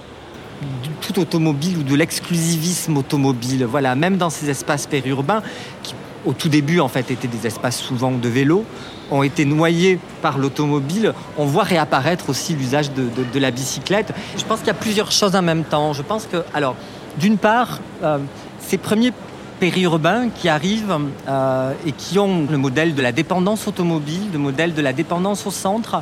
tout 1.02 1.20
automobile 1.20 1.78
ou 1.80 1.84
de 1.84 1.96
l'exclusivisme 1.96 2.98
automobile. 2.98 3.66
Voilà, 3.66 3.96
même 3.96 4.18
dans 4.18 4.30
ces 4.30 4.50
espaces 4.50 4.88
périurbains, 4.88 5.42
qui 5.82 5.96
au 6.26 6.34
tout 6.34 6.50
début 6.50 6.80
en 6.80 6.88
fait 6.88 7.12
étaient 7.12 7.28
des 7.28 7.48
espaces 7.48 7.78
souvent 7.78 8.12
de 8.12 8.30
vélo, 8.30 8.66
ont 9.12 9.24
été 9.24 9.46
noyés 9.46 10.00
par 10.22 10.38
l'automobile, 10.38 11.14
on 11.38 11.46
voit 11.46 11.64
réapparaître 11.64 12.30
aussi 12.30 12.54
l'usage 12.54 12.92
de, 12.92 13.40
la 13.40 13.52
bicyclette. 13.52 14.14
Je 14.38 14.44
pense 14.44 14.60
qu'il 14.60 14.68
y 14.68 14.72
a 14.72 14.76
plusieurs 14.76 15.12
choses 15.12 15.36
en 15.36 15.42
même 15.42 15.64
temps. 15.64 15.94
Je 15.94 16.02
pense 16.02 16.26
que, 16.26 16.44
alors, 16.54 16.76
d'une 17.20 17.38
part, 17.38 17.80
euh, 18.02 18.18
ces 18.60 18.78
premiers 18.78 19.12
périurbains 19.60 20.30
qui 20.30 20.50
arrivent 20.50 20.98
euh, 21.28 21.74
et 21.86 21.92
qui 21.92 22.18
ont 22.18 22.48
le 22.50 22.58
modèle 22.58 22.96
de 22.96 23.02
la 23.02 23.12
dépendance 23.12 23.68
automobile, 23.68 24.30
le 24.32 24.40
modèle 24.40 24.74
de 24.74 24.82
la 24.82 24.94
dépendance 24.94 25.46
au 25.46 25.52
centre, 25.52 26.02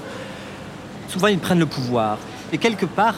souvent 1.07 1.27
ils 1.27 1.39
prennent 1.39 1.59
le 1.59 1.65
pouvoir. 1.65 2.17
Et 2.53 2.57
quelque 2.57 2.85
part, 2.85 3.15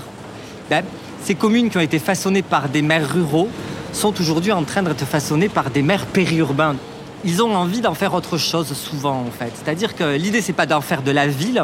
ben, 0.70 0.84
ces 1.24 1.36
communes 1.36 1.70
qui 1.70 1.78
ont 1.78 1.82
été 1.82 2.00
façonnées 2.00 2.42
par 2.42 2.68
des 2.68 2.82
maires 2.82 3.10
ruraux 3.10 3.48
sont 3.94 4.14
aujourd'hui 4.20 4.52
en 4.52 4.64
train 4.64 4.84
d'être 4.84 5.06
façonnées 5.06 5.48
par 5.48 5.70
des 5.70 5.82
maires 5.82 6.06
périurbains. 6.06 6.76
Ils 7.24 7.42
ont 7.42 7.56
envie 7.56 7.80
d'en 7.80 7.94
faire 7.94 8.14
autre 8.14 8.38
chose 8.38 8.74
souvent 8.74 9.24
en 9.26 9.32
fait. 9.32 9.52
C'est-à-dire 9.56 9.96
que 9.96 10.18
l'idée 10.18 10.42
c'est 10.42 10.52
pas 10.52 10.66
d'en 10.66 10.82
faire 10.82 11.02
de 11.02 11.12
la 11.12 11.28
ville, 11.28 11.64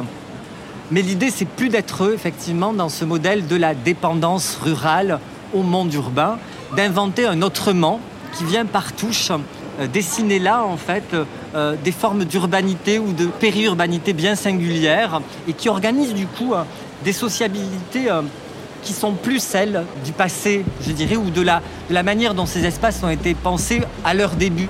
mais 0.91 1.01
l'idée 1.01 1.29
c'est 1.29 1.47
plus 1.47 1.67
d'être 1.67 2.13
effectivement 2.13 2.71
dans 2.71 2.87
ce 2.87 3.03
modèle 3.03 3.47
de 3.47 3.55
la 3.57 3.75
dépendance 3.75 4.57
rurale 4.63 5.19
au 5.53 5.61
monde 5.61 5.93
urbain, 5.93 6.37
d'inventer 6.77 7.25
un 7.25 7.41
autrement 7.41 7.99
qui 8.37 8.45
vient 8.45 8.65
par 8.65 8.93
touche 8.93 9.31
euh, 9.79 9.87
dessiner 9.87 10.39
là 10.39 10.63
en 10.63 10.77
fait 10.77 11.03
euh, 11.55 11.75
des 11.83 11.91
formes 11.91 12.23
d'urbanité 12.23 12.97
ou 12.97 13.11
de 13.11 13.25
périurbanité 13.25 14.13
bien 14.13 14.35
singulières 14.35 15.21
et 15.49 15.53
qui 15.53 15.67
organise 15.67 16.13
du 16.13 16.27
coup 16.27 16.53
euh, 16.53 16.63
des 17.03 17.13
sociabilités 17.13 18.09
qui 18.83 18.93
sont 18.93 19.13
plus 19.13 19.39
celles 19.39 19.83
du 20.05 20.11
passé, 20.11 20.63
je 20.85 20.91
dirais, 20.91 21.15
ou 21.15 21.29
de 21.29 21.41
la, 21.41 21.61
de 21.89 21.93
la 21.93 22.03
manière 22.03 22.33
dont 22.33 22.45
ces 22.45 22.65
espaces 22.65 23.01
ont 23.03 23.09
été 23.09 23.33
pensés 23.33 23.81
à 24.03 24.13
leur 24.13 24.31
début. 24.31 24.69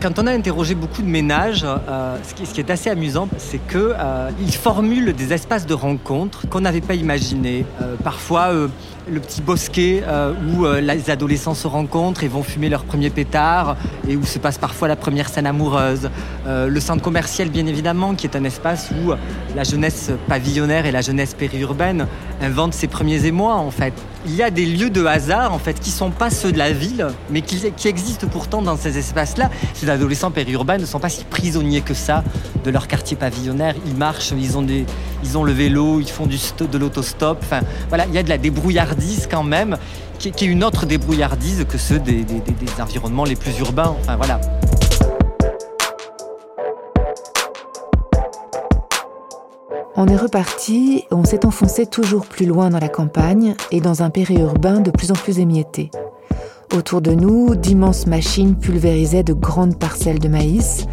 Quand 0.00 0.18
on 0.18 0.26
a 0.26 0.32
interrogé 0.32 0.74
beaucoup 0.74 1.00
de 1.00 1.08
ménages, 1.08 1.64
euh, 1.64 2.16
ce, 2.22 2.34
qui, 2.52 2.60
est 2.60 2.70
assez 2.70 2.90
amusant, 2.90 3.28
c'est 3.38 3.60
qu'ils 3.66 4.54
formulent 4.54 5.14
des 5.14 5.32
espaces 5.32 5.66
de 5.66 5.72
rencontre 5.72 6.48
qu'on 6.48 6.60
n'avait 6.60 6.82
pas 6.82 6.94
imaginés. 6.94 7.64
Euh, 7.80 7.96
parfois, 8.04 8.52
euh, 8.52 8.68
le 9.08 9.20
petit 9.20 9.40
bosquet 9.40 10.02
euh, 10.06 10.32
où 10.48 10.66
euh, 10.66 10.80
les 10.80 11.10
adolescents 11.10 11.54
se 11.54 11.66
rencontrent 11.66 12.24
et 12.24 12.28
vont 12.28 12.42
fumer 12.42 12.68
leur 12.68 12.84
premier 12.84 13.10
pétard 13.10 13.76
et 14.08 14.16
où 14.16 14.24
se 14.24 14.38
passe 14.38 14.58
parfois 14.58 14.88
la 14.88 14.96
première 14.96 15.28
scène 15.28 15.46
amoureuse. 15.46 16.10
Euh, 16.46 16.68
le 16.68 16.80
centre 16.80 17.02
commercial, 17.02 17.48
bien 17.48 17.66
évidemment, 17.66 18.14
qui 18.14 18.26
est 18.26 18.36
un 18.36 18.44
espace 18.44 18.90
où 18.90 19.12
la 19.54 19.64
jeunesse 19.64 20.10
pavillonnaire 20.28 20.86
et 20.86 20.92
la 20.92 21.02
jeunesse 21.02 21.34
périurbaine 21.34 22.06
inventent 22.42 22.74
ses 22.74 22.88
premiers 22.88 23.24
émois, 23.26 23.54
en 23.54 23.70
fait. 23.70 23.94
Il 24.26 24.34
y 24.34 24.42
a 24.42 24.50
des 24.50 24.66
lieux 24.66 24.90
de 24.90 25.04
hasard, 25.04 25.52
en 25.52 25.58
fait, 25.58 25.78
qui 25.78 25.90
sont 25.90 26.10
pas 26.10 26.30
ceux 26.30 26.50
de 26.50 26.58
la 26.58 26.72
ville, 26.72 27.06
mais 27.30 27.42
qui, 27.42 27.60
qui 27.76 27.88
existent 27.88 28.26
pourtant 28.26 28.60
dans 28.60 28.76
ces 28.76 28.98
espaces-là. 28.98 29.50
Ces 29.74 29.88
adolescents 29.88 30.32
périurbains 30.32 30.78
ne 30.78 30.86
sont 30.86 30.98
pas 30.98 31.08
si 31.08 31.24
prisonniers 31.24 31.80
que 31.80 31.94
ça 31.94 32.24
de 32.64 32.70
leur 32.70 32.88
quartier 32.88 33.16
pavillonnaire. 33.16 33.74
Ils 33.86 33.94
marchent, 33.94 34.32
ils 34.36 34.58
ont, 34.58 34.62
des, 34.62 34.84
ils 35.22 35.38
ont 35.38 35.44
le 35.44 35.52
vélo, 35.52 36.00
ils 36.00 36.08
font 36.08 36.26
de 36.26 36.78
l'autostop. 36.78 37.38
Enfin, 37.42 37.60
voilà, 37.88 38.06
il 38.06 38.14
y 38.14 38.18
a 38.18 38.22
de 38.22 38.28
la 38.28 38.38
débrouillardise 38.38 39.28
quand 39.30 39.44
même, 39.44 39.76
qui, 40.18 40.28
est 40.28 40.42
une 40.42 40.64
autre 40.64 40.86
débrouillardise 40.86 41.64
que 41.68 41.78
ceux 41.78 41.98
des 41.98 42.24
environnements 42.80 43.24
les 43.24 43.36
plus 43.36 43.58
urbains. 43.58 43.94
Enfin, 44.00 44.16
voilà. 44.16 44.40
On 49.98 50.08
est 50.08 50.16
reparti, 50.16 51.04
on 51.10 51.24
s'est 51.24 51.46
enfoncé 51.46 51.86
toujours 51.86 52.26
plus 52.26 52.44
loin 52.44 52.68
dans 52.68 52.78
la 52.78 52.90
campagne 52.90 53.54
et 53.70 53.80
dans 53.80 54.02
un 54.02 54.10
périurbain 54.10 54.80
de 54.80 54.90
plus 54.90 55.10
en 55.10 55.14
plus 55.14 55.38
émietté. 55.38 55.90
Autour 56.74 57.00
de 57.00 57.12
nous, 57.12 57.54
d'immenses 57.54 58.06
machines 58.06 58.56
pulvérisaient 58.56 59.22
de 59.22 59.32
grandes 59.32 59.78
parcelles 59.78 60.18
de 60.18 60.28
maïs. 60.28 60.86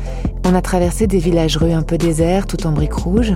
On 0.45 0.55
a 0.55 0.61
traversé 0.61 1.05
des 1.07 1.17
villages 1.17 1.57
rues 1.57 1.73
un 1.73 1.81
peu 1.81 1.97
déserts, 1.97 2.47
tout 2.47 2.65
en 2.65 2.71
briques 2.71 2.93
rouges. 2.93 3.33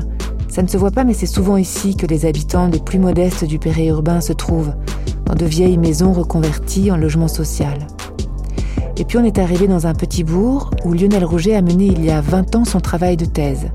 Ça 0.49 0.61
ne 0.61 0.67
se 0.67 0.77
voit 0.77 0.91
pas, 0.91 1.03
mais 1.03 1.13
c'est 1.13 1.25
souvent 1.25 1.57
ici 1.57 1.95
que 1.95 2.05
les 2.05 2.25
habitants 2.25 2.67
les 2.67 2.79
plus 2.79 2.99
modestes 2.99 3.45
du 3.45 3.59
périurbain 3.59 4.21
se 4.21 4.33
trouvent, 4.33 4.73
dans 5.25 5.35
de 5.35 5.45
vieilles 5.45 5.77
maisons 5.77 6.13
reconverties 6.13 6.91
en 6.91 6.97
logement 6.97 7.27
social. 7.27 7.87
Et 8.97 9.05
puis 9.05 9.17
on 9.17 9.23
est 9.23 9.37
arrivé 9.37 9.67
dans 9.67 9.85
un 9.85 9.93
petit 9.93 10.23
bourg 10.23 10.71
où 10.83 10.93
Lionel 10.93 11.23
Rouget 11.23 11.55
a 11.55 11.61
mené 11.61 11.85
il 11.85 12.03
y 12.03 12.09
a 12.09 12.21
20 12.21 12.55
ans 12.55 12.65
son 12.65 12.79
travail 12.79 13.15
de 13.15 13.25
thèse. 13.25 13.67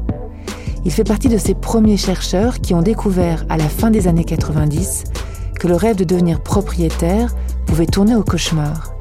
Il 0.84 0.90
fait 0.90 1.04
partie 1.04 1.28
de 1.28 1.38
ces 1.38 1.54
premiers 1.54 1.96
chercheurs 1.96 2.60
qui 2.60 2.74
ont 2.74 2.82
découvert 2.82 3.44
à 3.48 3.56
la 3.56 3.68
fin 3.68 3.90
des 3.90 4.08
années 4.08 4.24
90 4.24 5.04
que 5.60 5.68
le 5.68 5.76
rêve 5.76 5.96
de 5.96 6.04
devenir 6.04 6.42
propriétaire 6.42 7.32
pouvait 7.66 7.86
tourner 7.86 8.16
au 8.16 8.24
cauchemar. 8.24 8.92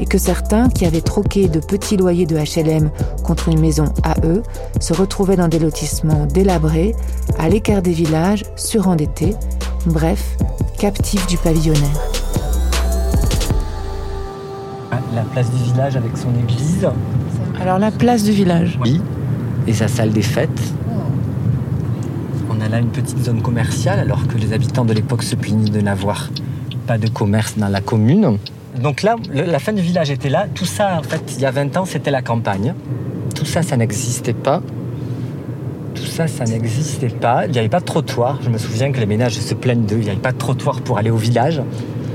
Et 0.00 0.06
que 0.06 0.18
certains 0.18 0.68
qui 0.68 0.84
avaient 0.84 1.00
troqué 1.00 1.48
de 1.48 1.60
petits 1.60 1.96
loyers 1.96 2.26
de 2.26 2.36
HLM 2.36 2.90
contre 3.24 3.48
une 3.48 3.60
maison 3.60 3.86
à 4.02 4.14
eux 4.24 4.42
se 4.80 4.92
retrouvaient 4.92 5.36
dans 5.36 5.48
des 5.48 5.58
lotissements 5.58 6.26
délabrés, 6.26 6.94
à 7.38 7.48
l'écart 7.48 7.82
des 7.82 7.92
villages, 7.92 8.44
surendettés, 8.56 9.34
bref, 9.86 10.36
captifs 10.78 11.26
du 11.26 11.38
pavillonnaire. 11.38 12.00
La 15.14 15.22
place 15.22 15.50
du 15.50 15.62
village 15.72 15.96
avec 15.96 16.14
son 16.18 16.28
église. 16.42 16.86
Alors 17.58 17.78
la 17.78 17.90
place 17.90 18.22
du 18.22 18.32
village. 18.32 18.78
Oui. 18.82 19.00
Et 19.66 19.72
sa 19.72 19.88
salle 19.88 20.10
des 20.10 20.20
fêtes. 20.20 20.60
On 22.50 22.60
a 22.60 22.68
là 22.68 22.80
une 22.80 22.90
petite 22.90 23.18
zone 23.24 23.40
commerciale 23.40 23.98
alors 23.98 24.26
que 24.26 24.36
les 24.36 24.52
habitants 24.52 24.84
de 24.84 24.92
l'époque 24.92 25.22
se 25.22 25.34
plaignaient 25.34 25.70
de 25.70 25.80
n'avoir 25.80 26.28
pas 26.86 26.98
de 26.98 27.08
commerce 27.08 27.54
dans 27.56 27.68
la 27.68 27.80
commune. 27.80 28.36
Donc 28.80 29.02
là, 29.02 29.16
la 29.32 29.58
fin 29.58 29.72
du 29.72 29.82
village 29.82 30.10
était 30.10 30.28
là. 30.28 30.46
Tout 30.54 30.66
ça, 30.66 30.98
en 30.98 31.02
fait, 31.02 31.22
il 31.36 31.40
y 31.40 31.46
a 31.46 31.50
20 31.50 31.76
ans, 31.76 31.84
c'était 31.84 32.10
la 32.10 32.22
campagne. 32.22 32.74
Tout 33.34 33.44
ça, 33.44 33.62
ça 33.62 33.76
n'existait 33.76 34.32
pas. 34.34 34.62
Tout 35.94 36.04
ça, 36.04 36.28
ça 36.28 36.44
n'existait 36.44 37.08
pas. 37.08 37.46
Il 37.46 37.52
n'y 37.52 37.58
avait 37.58 37.68
pas 37.68 37.80
de 37.80 37.84
trottoir. 37.84 38.38
Je 38.42 38.50
me 38.50 38.58
souviens 38.58 38.92
que 38.92 39.00
les 39.00 39.06
ménages 39.06 39.38
se 39.38 39.54
plaignent 39.54 39.86
d'eux. 39.86 39.96
Il 39.98 40.04
n'y 40.04 40.10
avait 40.10 40.18
pas 40.18 40.32
de 40.32 40.38
trottoir 40.38 40.82
pour 40.82 40.98
aller 40.98 41.10
au 41.10 41.16
village. 41.16 41.62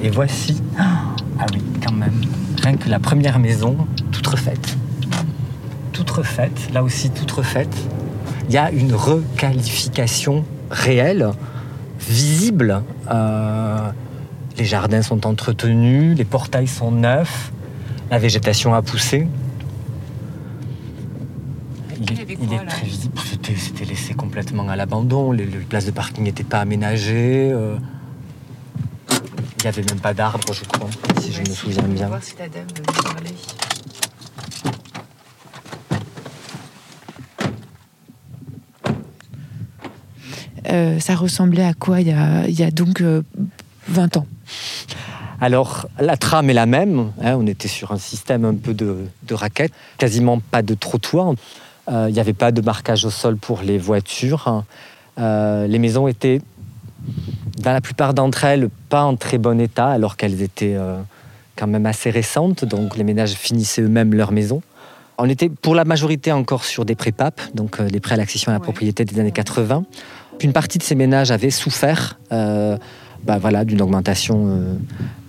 Et 0.04 0.10
voici. 0.10 0.62
Ah 0.80 1.46
oui, 1.54 1.62
quand 1.84 1.94
même. 1.94 2.22
Rien 2.62 2.78
que 2.78 2.90
la 2.90 3.00
première 3.00 3.40
maison, 3.40 3.76
toute 4.12 4.28
refaite. 4.28 4.78
toute 5.94 6.10
refaite, 6.12 6.70
là 6.74 6.84
aussi 6.84 7.10
toute 7.10 7.32
refaite. 7.32 7.76
Il 8.48 8.54
y 8.54 8.58
a 8.58 8.72
une 8.72 8.94
requalification 8.94 10.46
réelle, 10.70 11.32
visible. 12.00 12.84
Euh, 13.10 13.90
les 14.62 14.68
jardins 14.68 15.02
sont 15.02 15.26
entretenus, 15.26 16.16
les 16.16 16.24
portails 16.24 16.68
sont 16.68 16.92
neufs, 16.92 17.52
la 18.12 18.20
végétation 18.20 18.76
a 18.76 18.84
poussé. 18.84 19.28
Il 22.00 22.12
est, 22.12 22.38
il 22.40 22.54
est 22.54 22.66
très 22.68 22.86
visible. 22.86 23.18
C'était, 23.28 23.56
c'était 23.56 23.86
laissé 23.86 24.14
complètement 24.14 24.70
à 24.70 24.76
l'abandon. 24.76 25.32
Les, 25.32 25.48
les 25.48 25.58
places 25.58 25.88
de 25.88 25.92
parking 25.92 26.24
n'étaient 26.24 26.44
pas 26.44 26.60
aménagées. 26.60 27.50
euh. 27.52 27.76
Il 29.10 29.64
n'y 29.64 29.68
avait 29.68 29.82
même 29.82 30.00
pas 30.00 30.14
d'arbres, 30.14 30.54
je 30.54 30.64
crois, 30.66 30.90
si 31.20 31.34
je 31.34 31.40
me 31.40 31.46
souviens 31.56 31.88
bien. 31.88 32.12
si 32.22 32.36
la 32.38 32.48
dame 32.48 32.68
veut 32.78 32.84
nous 32.88 33.04
parler. 33.04 33.32
Euh, 40.70 41.00
ça 41.00 41.16
ressemblait 41.16 41.66
à 41.66 41.74
quoi 41.74 42.00
il 42.02 42.10
y 42.10 42.12
a, 42.12 42.48
il 42.48 42.60
y 42.60 42.62
a 42.64 42.70
donc 42.70 43.02
euh, 43.02 43.24
20 43.88 44.18
ans? 44.18 44.28
Alors, 45.44 45.88
la 46.00 46.18
trame 46.18 46.52
est 46.52 46.54
la 46.54 46.68
même. 46.68 47.12
hein, 47.20 47.36
on 47.36 47.48
était 47.48 47.68
sur 47.68 47.92
un 47.92 47.98
système 47.98 48.46
un 48.46 48.54
peu 48.54 48.76
de, 48.76 48.98
de 49.28 49.34
raquettes, 49.34 49.74
quasiment 49.98 50.40
pas 50.40 50.62
de 50.62 50.76
trottoir. 50.76 51.34
Euh, 51.92 52.06
Il 52.10 52.14
n'y 52.14 52.20
avait 52.20 52.34
pas 52.34 52.52
de 52.52 52.62
marquage 52.62 53.06
au 53.06 53.10
sol 53.10 53.38
pour 53.38 53.62
les 53.64 53.80
voitures. 53.80 54.64
Euh, 55.18 55.66
les 55.66 55.80
maisons 55.80 56.08
étaient, 56.08 56.42
dans 57.58 57.74
la 57.74 57.82
plupart 57.82 58.14
d'entre 58.14 58.46
elles, 58.46 58.70
pas 58.90 59.02
en 59.04 59.16
très 59.16 59.40
bon 59.40 59.60
état, 59.60 59.90
alors 59.90 60.16
qu'elles 60.16 60.44
étaient 60.44 60.76
euh, 60.76 61.02
quand 61.56 61.66
même 61.66 61.88
assez 61.88 62.12
récentes. 62.12 62.64
Donc, 62.64 62.96
les 62.96 63.04
ménages 63.04 63.34
finissaient 63.34 63.82
eux-mêmes 63.82 64.14
leur 64.14 64.32
maison. 64.32 64.62
On 65.18 65.28
était 65.28 65.50
pour 65.50 65.74
la 65.74 65.86
majorité 65.86 66.32
encore 66.32 66.66
sur 66.66 66.86
des 66.86 66.94
PAP, 66.96 67.42
donc 67.56 67.82
des 67.82 68.00
prêts 68.00 68.14
à 68.14 68.18
l'accession 68.18 68.52
à 68.52 68.54
la 68.54 68.60
propriété 68.60 69.06
des 69.06 69.20
années 69.20 69.32
80. 69.32 69.86
Une 70.40 70.54
partie 70.54 70.78
de 70.78 70.84
ces 70.84 70.96
ménages 70.96 71.32
avaient 71.32 71.52
souffert 71.52 72.20
bah 73.24 73.38
voilà, 73.40 73.66
d'une 73.66 73.82
augmentation 73.82 74.48
euh, 74.48 74.74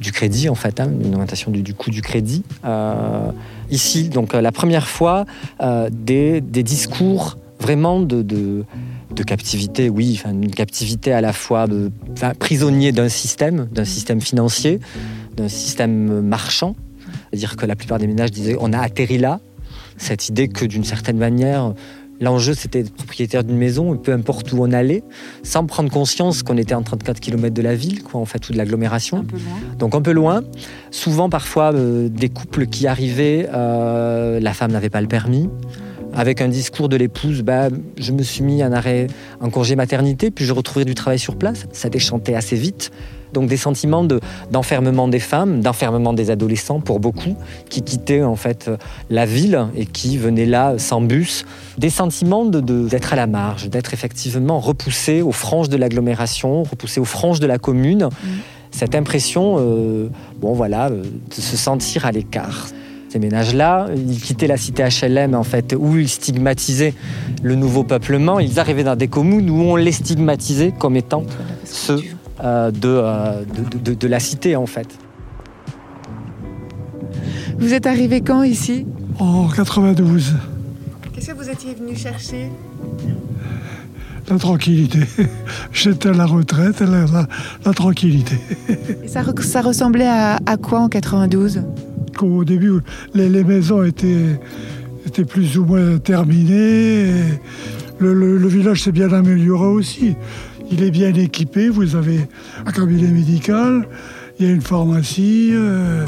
du 0.01 0.13
crédit, 0.13 0.49
en 0.49 0.55
fait, 0.55 0.81
hein, 0.81 0.91
une 1.03 1.15
augmentation 1.15 1.51
du, 1.51 1.75
coût 1.75 1.91
du 1.91 2.03
crédit. 2.03 2.43
Euh, 2.65 3.31
ici, 3.71 4.09
donc 4.09 4.35
euh, 4.35 4.41
la 4.41 4.53
première 4.53 4.89
fois, 4.89 5.25
des, 5.91 6.41
des 6.41 6.63
discours 6.63 7.37
vraiment 7.61 8.01
de, 8.01 8.23
de, 8.23 8.65
captivité, 9.25 9.89
oui, 9.89 10.21
une 10.27 10.51
captivité 10.51 11.13
à 11.13 11.21
la 11.21 11.33
fois 11.33 11.67
de, 11.67 11.91
prisonnier 12.39 12.93
d'un 12.93 13.09
système, 13.09 13.69
d'un 13.71 13.85
système 13.85 14.21
financier, 14.21 14.81
d'un 15.37 15.49
système 15.49 16.21
marchand. 16.23 16.75
C'est-à-dire 17.31 17.57
que 17.57 17.67
la 17.67 17.77
plupart 17.77 17.99
des 17.99 18.07
ménages 18.07 18.31
disaient 18.31 18.57
on 18.59 18.73
a 18.73 18.79
atterri 18.79 19.19
là. 19.19 19.41
Cette 19.97 20.29
idée 20.29 20.49
que 20.49 20.65
d'une 20.65 20.85
certaine 20.85 21.19
manière, 21.19 21.75
l'enjeu 22.23 22.55
c'était 22.55 22.85
d'être 22.85 22.95
propriétaire 22.95 23.45
d'une 23.45 23.59
maison, 23.59 23.97
peu 23.97 24.13
importe 24.13 24.53
où 24.53 24.59
on 24.61 24.73
allait, 24.73 25.03
sans 25.43 25.67
prendre 25.67 25.91
conscience 25.91 26.43
qu'on 26.43 26.57
était 26.57 26.75
en 26.75 26.83
34 26.83 27.21
km 27.21 27.53
de 27.53 27.63
la 27.63 27.75
ville, 27.75 28.03
quoi, 28.03 28.21
en 28.21 28.25
fait, 28.25 28.49
ou 28.49 28.53
de 28.53 28.59
l'agglomération. 28.59 29.27
Donc 29.79 29.95
un 29.95 30.01
peu 30.01 30.13
loin. 30.13 30.43
Souvent, 30.91 31.29
parfois, 31.29 31.75
euh, 31.75 32.09
des 32.09 32.29
couples 32.29 32.67
qui 32.67 32.87
arrivaient, 32.87 33.49
euh, 33.53 34.41
la 34.41 34.55
femme 34.55 34.73
n'avait 34.73 34.91
pas 34.91 35.01
le 35.01 35.09
permis. 35.09 35.51
Avec 36.15 36.41
un 36.41 36.49
discours 36.49 36.89
de 36.89 36.97
l'épouse, 36.97 37.43
bah, 37.43 37.69
je 37.97 38.13
me 38.13 38.23
suis 38.23 38.43
mis 38.43 38.63
en 38.63 38.71
arrêt, 38.71 39.09
en 39.41 39.51
congé 39.51 39.77
maternité, 39.77 40.31
puis 40.31 40.45
je 40.45 40.53
retrouvais 40.53 40.85
du 40.85 40.95
travail 40.95 41.19
sur 41.19 41.37
place. 41.37 41.67
Ça 41.73 41.89
déchantait 41.89 42.35
assez 42.35 42.57
vite. 42.57 42.93
Donc 43.33 43.49
des 43.49 43.57
sentiments 43.57 44.05
de- 44.05 44.21
d'enfermement 44.51 45.09
des 45.09 45.19
femmes, 45.19 45.61
d'enfermement 45.61 46.13
des 46.13 46.31
adolescents 46.31 46.81
pour 46.81 47.01
beaucoup, 47.01 47.37
qui 47.71 47.83
quittaient 47.83 48.23
en 48.23 48.37
fait 48.37 48.71
la 49.11 49.25
ville 49.27 49.67
et 49.77 49.87
qui 49.87 50.19
venaient 50.19 50.47
là 50.47 50.75
sans 50.79 51.01
bus. 51.01 51.45
Des 51.79 51.91
sentiments 51.91 52.45
de- 52.45 52.61
de- 52.61 52.89
d'être 52.89 53.13
à 53.13 53.17
la 53.17 53.27
marge, 53.27 53.69
d'être 53.71 53.95
effectivement 53.95 54.61
repoussés 54.61 55.23
aux 55.23 55.33
franges 55.33 55.69
de 55.69 55.77
l'agglomération, 55.77 56.63
repoussés 56.63 57.01
aux 57.01 57.05
franges 57.07 57.41
de 57.41 57.47
la 57.47 57.59
commune. 57.59 58.09
Cette 58.71 58.95
impression, 58.95 59.57
euh, 59.59 60.09
bon 60.41 60.53
voilà, 60.55 60.89
euh, 60.89 61.03
de 61.03 61.35
se 61.41 61.57
sentir 61.57 62.07
à 62.07 62.13
l'écart. 62.13 62.69
Ces 63.11 63.19
ménages-là, 63.19 63.89
ils 63.95 64.19
quittaient 64.19 64.47
la 64.47 64.57
cité 64.57 64.83
HLM 64.83 65.35
en 65.35 65.43
fait, 65.43 65.75
où 65.79 65.99
ils 65.99 66.09
stigmatisaient 66.09 66.95
le 67.43 67.55
nouveau 67.57 67.85
peuplement. 67.85 68.41
Ils 68.41 68.59
arrivaient 68.59 68.85
dans 68.85 68.97
des 68.97 69.09
communes 69.09 69.51
où 69.51 69.61
on 69.61 69.77
les 69.77 69.93
stigmatisait 69.93 70.73
comme 70.79 70.97
étant 70.97 71.25
ceux 71.67 72.03
de, 72.41 72.89
euh, 72.89 73.43
de, 73.45 73.79
de- 73.79 73.95
de 73.95 74.09
la 74.09 74.21
cité 74.21 74.57
en 74.57 74.67
fait. 74.67 74.89
Vous 77.59 77.73
êtes 77.75 77.87
arrivé 77.87 78.21
quand 78.21 78.43
ici? 78.43 78.87
En 79.19 79.49
92, 79.49 80.35
Qu'est-ce 81.13 81.31
que 81.33 81.37
vous 81.37 81.49
étiez 81.49 81.75
venu 81.75 81.95
chercher? 81.95 82.51
La 84.31 84.39
tranquillité. 84.39 85.01
J'étais 85.73 86.09
à 86.09 86.13
la 86.13 86.27
retraite, 86.27 86.81
la, 86.81 87.05
la- 87.07 87.29
la 87.65 87.73
tranquillité. 87.73 88.37
Et 89.05 89.09
ça, 89.09 89.23
re- 89.23 89.43
ça 89.43 89.61
ressemblait 89.61 90.07
à, 90.07 90.39
à 90.47 90.57
quoi 90.57 90.81
en 90.81 90.89
92 90.89 91.63
Au 92.23 92.45
début, 92.45 92.81
les, 93.15 93.29
les 93.29 93.45
maisons 93.45 93.83
étaient, 93.85 94.41
étaient 95.07 95.25
plus 95.25 95.59
ou 95.59 95.65
moins 95.65 95.99
terminées. 95.99 97.09
et 97.09 97.13
Le, 97.99 98.15
le- 98.15 98.39
le 98.39 98.49
village 98.49 98.83
s'est 98.83 98.93
bien 98.93 99.13
amélioré 99.13 99.67
aussi. 99.67 100.15
Il 100.73 100.83
est 100.83 100.91
bien 100.91 101.13
équipé. 101.15 101.69
Vous 101.69 101.97
avez 101.97 102.27
un 102.67 102.73
cabinet 102.73 103.09
médical, 103.09 103.87
il 104.39 104.47
y 104.47 104.49
a 104.49 104.53
une 104.53 104.63
pharmacie, 104.63 105.51
euh, 105.53 106.05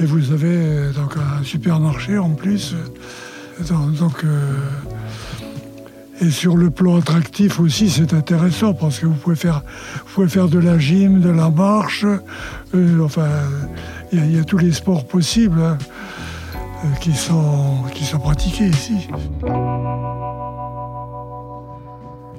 et 0.00 0.04
vous 0.04 0.32
avez 0.32 0.48
euh, 0.50 0.92
donc 0.92 1.14
un 1.16 1.42
supermarché 1.44 2.18
en 2.18 2.30
plus. 2.30 2.74
Donc, 3.70 4.24
euh, 4.24 4.54
et 6.20 6.30
sur 6.30 6.56
le 6.56 6.70
plan 6.70 6.96
attractif 6.98 7.60
aussi, 7.60 7.88
c'est 7.88 8.12
intéressant 8.12 8.74
parce 8.74 8.98
que 8.98 9.06
vous 9.06 9.14
pouvez 9.14 9.36
faire, 9.36 9.62
vous 10.06 10.14
pouvez 10.14 10.28
faire 10.28 10.48
de 10.48 10.58
la 10.58 10.78
gym, 10.78 11.20
de 11.20 11.30
la 11.30 11.48
marche, 11.50 12.04
enfin, 13.02 13.28
il 14.12 14.34
y, 14.34 14.38
a- 14.38 14.44
tous 14.44 14.58
les 14.58 14.72
sports 14.72 15.06
possibles 15.06 15.60
hein, 15.62 15.78
qui, 17.00 17.12
sont, 17.14 17.82
qui 17.94 18.04
sont 18.04 18.18
pratiqués 18.18 18.66
ici. 18.68 19.08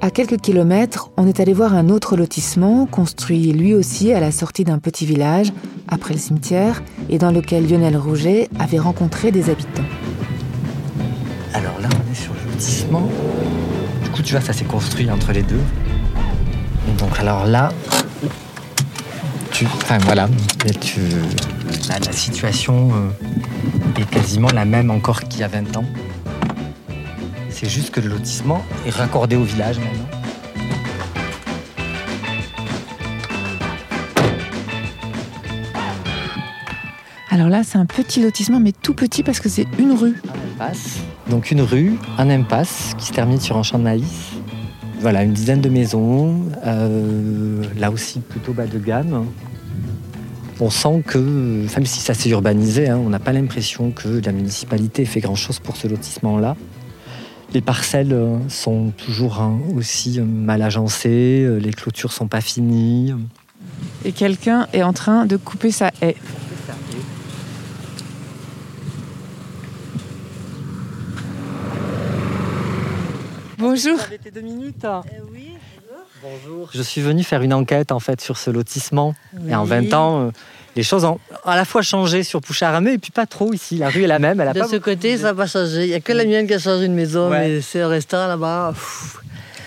À 0.00 0.10
quelques 0.10 0.40
kilomètres, 0.40 1.10
on 1.16 1.26
est 1.26 1.40
allé 1.40 1.52
voir 1.52 1.74
un 1.74 1.88
autre 1.88 2.16
lotissement, 2.16 2.86
construit 2.86 3.52
lui 3.52 3.74
aussi 3.74 4.12
à 4.12 4.20
la 4.20 4.30
sortie 4.30 4.62
d'un 4.62 4.78
petit 4.78 5.04
village, 5.06 5.52
après 5.88 6.14
le 6.14 6.20
cimetière, 6.20 6.84
et 7.08 7.18
dans 7.18 7.32
lequel 7.32 7.68
Lionel 7.68 7.96
Rouget 7.96 8.48
avait 8.60 8.78
rencontré 8.78 9.32
des 9.32 9.50
habitants. 9.50 9.82
Alors 11.52 11.80
là, 11.80 11.88
on 11.92 12.12
est 12.12 12.14
sur 12.14 12.32
le 12.32 12.52
lotissement. 12.52 13.08
Du 14.04 14.10
coup, 14.10 14.22
tu 14.22 14.32
vois, 14.32 14.40
ça 14.40 14.52
s'est 14.52 14.64
construit 14.64 15.10
entre 15.10 15.32
les 15.32 15.42
deux. 15.42 15.60
Donc, 16.98 17.18
alors 17.18 17.44
là, 17.44 17.72
enfin 19.64 19.98
voilà, 19.98 20.28
la 21.88 22.12
situation 22.12 22.90
euh, 22.94 24.00
est 24.00 24.08
quasiment 24.08 24.50
la 24.54 24.64
même 24.64 24.92
encore 24.92 25.24
qu'il 25.24 25.40
y 25.40 25.42
a 25.42 25.48
20 25.48 25.76
ans. 25.76 25.84
C'est 27.60 27.68
juste 27.68 27.90
que 27.90 27.98
le 27.98 28.10
lotissement 28.10 28.62
est 28.86 28.90
raccordé 28.90 29.34
au 29.34 29.42
village 29.42 29.80
maintenant. 29.80 30.08
Alors 37.30 37.48
là, 37.48 37.64
c'est 37.64 37.78
un 37.78 37.84
petit 37.84 38.22
lotissement, 38.22 38.60
mais 38.60 38.70
tout 38.70 38.94
petit 38.94 39.24
parce 39.24 39.40
que 39.40 39.48
c'est 39.48 39.66
une 39.76 39.90
rue. 39.90 40.22
impasse. 40.54 40.98
Donc 41.30 41.50
une 41.50 41.62
rue, 41.62 41.94
un 42.16 42.30
impasse 42.30 42.94
qui 42.96 43.06
se 43.06 43.12
termine 43.12 43.40
sur 43.40 43.56
un 43.56 43.64
champ 43.64 43.80
de 43.80 43.82
maïs. 43.82 44.34
Voilà, 45.00 45.24
une 45.24 45.32
dizaine 45.32 45.60
de 45.60 45.68
maisons, 45.68 46.44
euh, 46.64 47.64
là 47.76 47.90
aussi 47.90 48.20
plutôt 48.20 48.52
bas 48.52 48.68
de 48.68 48.78
gamme. 48.78 49.26
On 50.60 50.70
sent 50.70 51.02
que, 51.04 51.18
même 51.18 51.86
si 51.86 51.98
ça 51.98 52.14
s'est 52.14 52.28
urbanisé, 52.28 52.88
hein, 52.88 53.00
on 53.04 53.08
n'a 53.08 53.18
pas 53.18 53.32
l'impression 53.32 53.90
que 53.90 54.24
la 54.24 54.30
municipalité 54.30 55.02
ait 55.02 55.06
fait 55.06 55.20
grand-chose 55.20 55.58
pour 55.58 55.76
ce 55.76 55.88
lotissement-là. 55.88 56.54
Les 57.54 57.62
parcelles 57.62 58.12
euh, 58.12 58.36
sont 58.50 58.90
toujours 58.90 59.40
hein, 59.40 59.58
aussi 59.74 60.20
euh, 60.20 60.24
mal 60.24 60.60
agencées, 60.60 61.44
euh, 61.44 61.56
les 61.56 61.72
clôtures 61.72 62.12
sont 62.12 62.28
pas 62.28 62.42
finies. 62.42 63.14
Et 64.04 64.12
quelqu'un 64.12 64.68
est 64.74 64.82
en 64.82 64.92
train 64.92 65.24
de 65.24 65.38
couper 65.38 65.70
sa 65.70 65.90
haie. 66.02 66.16
Bonjour. 73.56 73.98
deux 74.32 74.40
minutes. 74.42 74.86
oui, 75.32 75.37
bonjour. 76.22 76.70
Je 76.72 76.82
suis 76.82 77.00
venu 77.00 77.22
faire 77.22 77.42
une 77.42 77.52
enquête 77.54 77.92
en 77.92 78.00
fait 78.00 78.20
sur 78.20 78.36
ce 78.38 78.50
lotissement. 78.50 79.14
Et 79.48 79.54
en 79.54 79.64
20 79.64 79.92
ans, 79.94 80.26
euh, 80.26 80.30
les 80.76 80.82
choses 80.82 81.04
ont 81.04 81.18
à 81.44 81.56
la 81.56 81.64
fois 81.64 81.82
changé 81.82 82.22
sur 82.22 82.40
Poucharamé 82.40 82.92
et 82.94 82.98
puis 82.98 83.10
pas 83.10 83.26
trop 83.26 83.52
ici. 83.52 83.76
La 83.78 83.88
rue 83.90 84.04
est 84.04 84.06
la 84.08 84.18
même. 84.18 84.40
Elle 84.40 84.48
a 84.48 84.52
De 84.52 84.60
pas 84.60 84.68
ce 84.68 84.76
côté, 84.76 85.16
ça 85.18 85.24
n'a 85.24 85.34
pas 85.34 85.46
changé. 85.46 85.84
Il 85.84 85.88
n'y 85.88 85.94
a 85.94 86.00
que 86.00 86.12
la 86.12 86.24
mienne 86.24 86.46
qui 86.46 86.54
a 86.54 86.58
changé 86.58 86.86
une 86.86 86.94
maison, 86.94 87.30
Ouais. 87.30 87.40
mais 87.40 87.60
c'est 87.60 87.84
restant 87.84 88.26
là-bas. 88.26 88.70
pff, 88.74 89.16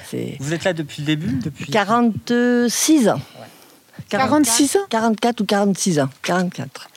C'est 0.10 0.38
Vous 0.40 0.54
êtes 0.54 0.64
là 0.64 0.74
depuis 0.74 1.02
le 1.02 1.06
début 1.08 1.40
depuis... 1.44 1.66
46 1.72 3.10
ans. 3.10 3.22
46 4.10 4.76
ans? 4.76 4.80
44 4.90 5.42
ou 5.42 5.46
46 5.46 6.00
ans. 6.00 6.10
44. 6.24 6.90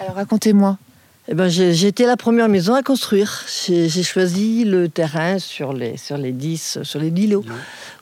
Alors 0.00 0.14
racontez-moi. 0.14 0.78
Eh 1.26 1.32
ben, 1.34 1.48
j'ai 1.48 1.86
été 1.86 2.04
la 2.04 2.18
première 2.18 2.50
maison 2.50 2.74
à 2.74 2.82
construire. 2.82 3.44
J'ai 3.66 4.02
choisi 4.02 4.64
le 4.64 4.90
terrain 4.90 5.38
sur 5.38 5.72
les, 5.72 5.96
sur 5.96 6.18
les 6.18 6.32
10, 6.32 6.80
sur 6.82 7.00
les 7.00 7.10
10 7.10 7.28
lots. 7.28 7.44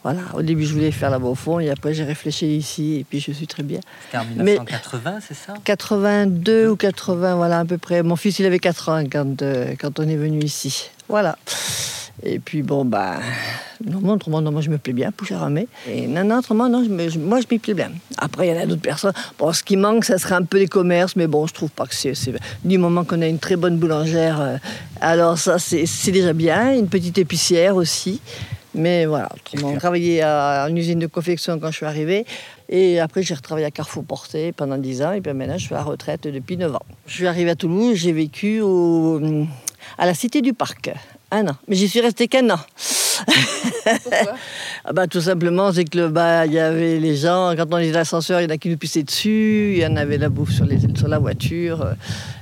Voilà. 0.02 0.22
Au 0.34 0.42
début, 0.42 0.64
je 0.66 0.72
voulais 0.72 0.90
faire 0.90 1.08
là-bas 1.10 1.28
au 1.28 1.36
fond 1.36 1.60
et 1.60 1.70
après, 1.70 1.94
j'ai 1.94 2.02
réfléchi 2.02 2.56
ici 2.56 2.96
et 2.96 3.04
puis 3.04 3.20
je 3.20 3.30
suis 3.30 3.46
très 3.46 3.62
bien. 3.62 3.78
C'était 4.06 4.18
en 4.18 4.24
Mais- 4.36 4.54
1980, 4.54 5.18
c'est 5.28 5.34
ça? 5.34 5.54
82 5.62 6.70
ou 6.70 6.74
80, 6.76 7.36
voilà, 7.36 7.60
à 7.60 7.64
peu 7.64 7.78
près. 7.78 8.02
Mon 8.02 8.16
fils, 8.16 8.40
il 8.40 8.46
avait 8.46 8.58
4 8.58 8.88
ans 8.88 9.04
quand, 9.10 9.40
euh, 9.42 9.74
quand 9.78 10.00
on 10.00 10.08
est 10.08 10.16
venu 10.16 10.42
ici. 10.42 10.90
Voilà. 11.08 11.38
Et 12.24 12.38
puis, 12.38 12.62
bon, 12.62 12.84
bah. 12.84 13.16
Non, 13.84 14.12
autrement, 14.12 14.40
non, 14.40 14.52
moi, 14.52 14.60
je 14.60 14.70
me 14.70 14.78
plais 14.78 14.92
bien, 14.92 15.10
Poucharamé. 15.10 15.66
Et 15.88 16.06
non, 16.06 16.22
non, 16.24 16.38
autrement, 16.38 16.68
non, 16.68 16.84
je 16.84 16.88
me- 16.88 17.08
je- 17.08 17.18
moi, 17.18 17.40
je 17.40 17.46
m'y 17.50 17.58
plais 17.58 17.74
bien. 17.74 17.90
Après, 18.18 18.46
il 18.46 18.54
y 18.54 18.56
en 18.56 18.60
a 18.62 18.66
d'autres 18.66 18.80
personnes. 18.82 19.12
Bon, 19.38 19.52
ce 19.52 19.62
qui 19.64 19.76
manque, 19.76 20.04
ça 20.04 20.18
serait 20.18 20.36
un 20.36 20.44
peu 20.44 20.58
les 20.58 20.68
commerces, 20.68 21.16
mais 21.16 21.26
bon, 21.26 21.46
je 21.46 21.54
trouve 21.54 21.70
pas 21.70 21.86
que 21.86 21.94
c'est. 21.94 22.12
Du 22.64 22.78
moment 22.78 23.04
qu'on 23.04 23.20
a 23.22 23.26
une 23.26 23.38
très 23.40 23.56
bonne 23.56 23.76
boulangère, 23.78 24.40
euh, 24.40 24.56
alors 25.00 25.36
ça, 25.38 25.58
c'est 25.58 25.84
déjà 26.12 26.32
bien. 26.32 26.74
Une 26.74 26.88
petite 26.88 27.18
épicière 27.18 27.74
aussi. 27.74 28.20
Mais 28.74 29.04
voilà, 29.04 29.28
autrement, 29.34 29.72
j'ai 29.72 29.78
travaillé 29.78 30.22
à 30.22 30.66
une 30.68 30.78
usine 30.78 30.98
de 30.98 31.06
confection 31.06 31.58
quand 31.58 31.70
je 31.70 31.76
suis 31.76 31.86
arrivée. 31.86 32.24
Et 32.70 33.00
après, 33.00 33.22
j'ai 33.22 33.34
retravaillé 33.34 33.66
à 33.66 33.70
Carrefour 33.70 34.02
Porté 34.04 34.52
pendant 34.52 34.78
10 34.78 35.02
ans. 35.02 35.12
Et 35.12 35.20
puis 35.20 35.32
maintenant, 35.34 35.58
je 35.58 35.64
suis 35.66 35.74
à 35.74 35.78
la 35.78 35.84
retraite 35.84 36.22
depuis 36.26 36.56
9 36.56 36.74
ans. 36.74 36.82
Je 37.06 37.12
suis 37.14 37.26
arrivée 37.26 37.50
à 37.50 37.54
Toulouse, 37.56 37.96
j'ai 37.96 38.12
vécu 38.12 38.60
au, 38.62 39.20
à 39.98 40.06
la 40.06 40.14
Cité 40.14 40.40
du 40.40 40.54
Parc. 40.54 40.90
Un 41.32 41.48
an. 41.48 41.56
Mais 41.66 41.74
j'y 41.76 41.88
suis 41.88 42.00
restée 42.00 42.28
qu'un 42.28 42.48
an. 42.50 42.60
Ah 44.84 44.92
bah, 44.92 45.06
tout 45.06 45.20
simplement, 45.20 45.72
c'est 45.72 45.84
que 45.84 45.96
le 45.98 46.08
bah, 46.08 46.44
il 46.46 46.52
y 46.52 46.58
avait 46.58 46.98
les 46.98 47.14
gens, 47.16 47.54
quand 47.56 47.66
on 47.72 47.78
était 47.78 47.92
dans 47.92 47.98
l'ascenseur, 48.00 48.40
il 48.40 48.44
y 48.44 48.46
en 48.46 48.50
a 48.54 48.58
qui 48.58 48.68
nous 48.68 48.76
pissaient 48.76 49.02
dessus, 49.04 49.74
il 49.76 49.78
y 49.78 49.86
en 49.86 49.94
avait 49.96 50.18
la 50.18 50.28
bouffe 50.28 50.50
sur, 50.52 50.64
les, 50.64 50.78
sur 50.96 51.06
la 51.08 51.18
voiture. 51.20 51.82
euh, 51.82 51.92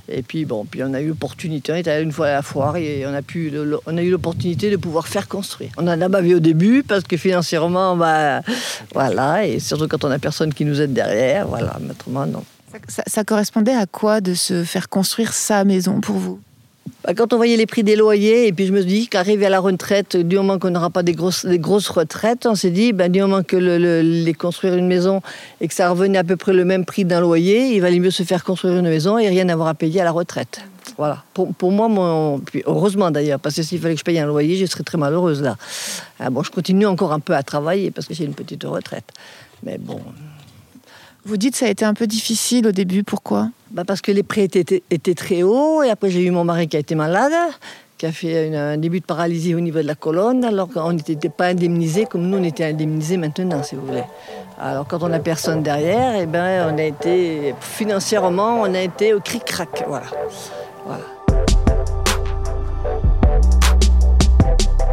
Et 0.09 0.23
puis 0.23 0.45
bon, 0.45 0.65
puis 0.65 0.81
on 0.83 0.93
a 0.95 1.01
eu 1.01 1.09
l'opportunité, 1.09 1.71
on 1.71 1.75
était 1.75 1.91
allé 1.91 2.03
une 2.03 2.11
fois 2.11 2.27
à 2.27 2.31
la 2.33 2.41
foire 2.41 2.77
et 2.77 3.05
on 3.05 3.13
a, 3.13 3.21
pu, 3.21 3.49
le- 3.51 3.79
on 3.85 3.95
a 3.97 4.01
eu 4.01 4.09
l'opportunité 4.09 4.71
de 4.71 4.77
pouvoir 4.77 5.07
faire 5.07 5.27
construire. 5.27 5.69
On 5.77 5.83
en 5.87 6.01
a 6.01 6.07
bavé 6.09 6.33
au 6.33 6.39
début 6.39 6.81
parce 6.83 7.03
que 7.03 7.15
financièrement, 7.17 7.95
bah, 7.95 8.41
voilà, 8.93 9.45
et 9.45 9.59
surtout 9.59 9.87
quand 9.87 10.03
on 10.03 10.09
a 10.11 10.17
personne 10.19 10.51
qui 10.53 10.65
nous 10.65 10.81
aide 10.81 10.93
derrière, 10.93 11.47
voilà, 11.47 11.77
autrement, 11.89 12.25
non. 12.25 12.43
Ça, 12.87 13.03
ça 13.05 13.23
correspondait 13.23 13.75
à 13.75 13.85
quoi 13.85 14.19
de 14.21 14.33
se 14.33 14.63
faire 14.63 14.89
construire 14.89 15.33
sa 15.33 15.63
maison 15.63 16.01
pour 16.01 16.15
vous? 16.17 16.39
Quand 17.17 17.33
on 17.33 17.37
voyait 17.37 17.57
les 17.57 17.65
prix 17.65 17.83
des 17.83 17.95
loyers, 17.95 18.47
et 18.47 18.53
puis 18.53 18.67
je 18.67 18.71
me 18.71 18.81
suis 18.81 18.89
dit 18.89 19.07
qu'arriver 19.07 19.47
à 19.47 19.49
la 19.49 19.59
retraite, 19.59 20.15
du 20.17 20.35
moment 20.35 20.59
qu'on 20.59 20.69
n'aura 20.69 20.89
pas 20.89 21.03
des 21.03 21.13
grosses, 21.13 21.45
des 21.45 21.57
grosses 21.59 21.89
retraites, 21.89 22.45
on 22.45 22.55
s'est 22.55 22.69
dit, 22.69 22.93
ben, 22.93 23.11
du 23.11 23.21
moment 23.21 23.41
que 23.43 23.57
le, 23.57 23.77
le- 23.77 24.01
les 24.01 24.33
construire 24.33 24.75
une 24.75 24.87
maison 24.87 25.21
et 25.59 25.67
que 25.67 25.73
ça 25.73 25.89
revenait 25.89 26.19
à 26.19 26.23
peu 26.23 26.35
près 26.35 26.53
le 26.53 26.63
même 26.65 26.85
prix 26.85 27.03
d'un 27.05 27.19
loyer, 27.19 27.75
il 27.75 27.79
valait 27.81 27.99
mieux 27.99 28.11
se 28.11 28.23
faire 28.23 28.43
construire 28.43 28.77
une 28.77 28.89
maison 28.89 29.17
et 29.17 29.27
rien 29.27 29.49
avoir 29.49 29.67
à 29.67 29.73
payer 29.73 30.01
à 30.01 30.03
la 30.03 30.11
retraite. 30.11 30.61
Voilà. 30.97 31.23
Pour, 31.33 31.53
pour 31.53 31.71
moi, 31.71 31.89
heureusement 32.65 33.11
d'ailleurs, 33.11 33.39
parce 33.39 33.55
que 33.55 33.63
s'il 33.63 33.79
fallait 33.79 33.93
que 33.95 33.99
je 33.99 34.03
paye 34.05 34.19
un 34.19 34.25
loyer, 34.27 34.55
je 34.57 34.65
serais 34.65 34.83
très 34.83 34.97
malheureuse 34.97 35.41
là. 35.41 35.55
Ah, 36.19 36.29
bon, 36.29 36.43
je 36.43 36.51
continue 36.51 36.85
encore 36.85 37.13
un 37.13 37.19
peu 37.19 37.33
à 37.35 37.43
travailler 37.43 37.91
parce 37.91 38.07
que 38.07 38.13
j'ai 38.13 38.25
une 38.25 38.33
petite 38.33 38.63
retraite. 38.63 39.05
Mais 39.63 39.77
bon, 39.79 40.01
Vous 41.25 41.37
dites 41.37 41.55
ça 41.55 41.67
a 41.67 41.69
été 41.69 41.85
un 41.85 41.93
peu 41.93 42.07
difficile 42.07 42.67
au 42.67 42.71
début, 42.71 43.03
pourquoi? 43.03 43.49
Bah 43.71 43.83
parce 43.85 44.01
que 44.01 44.11
les 44.11 44.23
prix 44.23 44.41
étaient, 44.41 44.61
étaient- 44.61 44.83
étaient 44.89 45.13
très 45.13 45.43
hauts 45.43 45.83
et 45.83 45.89
après 45.89 46.09
j'ai 46.09 46.23
eu 46.25 46.31
mon 46.31 46.43
mari 46.43 46.67
qui 46.67 46.77
a 46.77 46.79
été 46.79 46.95
malade, 46.95 47.31
qui 47.97 48.05
a 48.07 48.11
fait 48.11 48.47
une- 48.47 48.55
un 48.55 48.77
début 48.77 48.99
de 49.01 49.05
paralysie 49.05 49.53
au 49.53 49.59
niveau 49.59 49.77
de 49.81 49.87
la 49.87 49.93
colonne, 49.95 50.43
alors 50.43 50.67
qu'on 50.67 50.93
n'était 50.93 51.29
pas 51.29 51.47
indemnisé 51.47 52.05
comme 52.05 52.23
nous 52.27 52.37
on 52.39 52.43
était 52.43 52.65
indemnisés 52.65 53.17
maintenant, 53.17 53.61
si 53.61 53.75
vous 53.75 53.85
voulez. 53.85 54.03
Alors 54.59 54.87
quand 54.87 55.03
on 55.03 55.09
n'a 55.09 55.19
personne 55.19 55.61
derrière, 55.61 56.15
eh 56.19 56.25
ben, 56.25 56.73
on 56.73 56.77
a 56.77 56.83
été 56.83 57.53
financièrement, 57.61 58.61
on 58.61 58.73
a 58.73 58.81
été 58.81 59.13
au 59.13 59.19
cric-crac, 59.19 59.83
voilà. 59.87 60.07
voilà. 60.85 61.03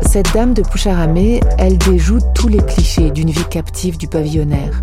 Cette 0.02 0.32
dame 0.34 0.54
de 0.54 0.62
Poucharamé, 0.62 1.40
elle 1.58 1.78
déjoue 1.78 2.18
tous 2.34 2.48
les 2.48 2.58
clichés 2.58 3.10
d'une 3.10 3.30
vie 3.30 3.44
captive 3.50 3.96
du 3.98 4.08
pavillonnaire. 4.08 4.82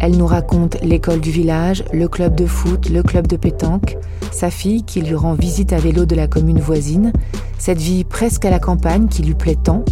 Elle 0.00 0.16
nous 0.16 0.26
raconte 0.26 0.80
l'école 0.82 1.20
du 1.20 1.30
village, 1.30 1.84
le 1.92 2.08
club 2.08 2.34
de 2.34 2.46
foot, 2.46 2.88
le 2.88 3.02
club 3.02 3.26
de 3.26 3.36
pétanque, 3.36 3.98
sa 4.32 4.50
fille 4.50 4.82
qui 4.82 5.02
lui 5.02 5.14
rend 5.14 5.34
visite 5.34 5.74
à 5.74 5.78
vélo 5.78 6.06
de 6.06 6.14
la 6.14 6.26
commune 6.26 6.58
voisine, 6.58 7.12
cette 7.58 7.78
vie 7.78 8.04
presque 8.04 8.46
à 8.46 8.50
la 8.50 8.58
campagne 8.58 9.08
qui 9.08 9.22
lui 9.22 9.34
plaît 9.34 9.58
tant, 9.62 9.84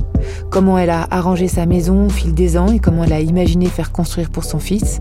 comment 0.51 0.79
elle 0.79 0.89
a 0.89 1.07
arrangé 1.11 1.47
sa 1.47 1.67
maison 1.67 2.07
au 2.07 2.09
fil 2.09 2.33
des 2.33 2.57
ans 2.57 2.69
et 2.69 2.79
comment 2.79 3.05
elle 3.05 3.13
a 3.13 3.21
imaginé 3.21 3.67
faire 3.67 3.93
construire 3.93 4.31
pour 4.31 4.45
son 4.45 4.59
fils. 4.59 5.01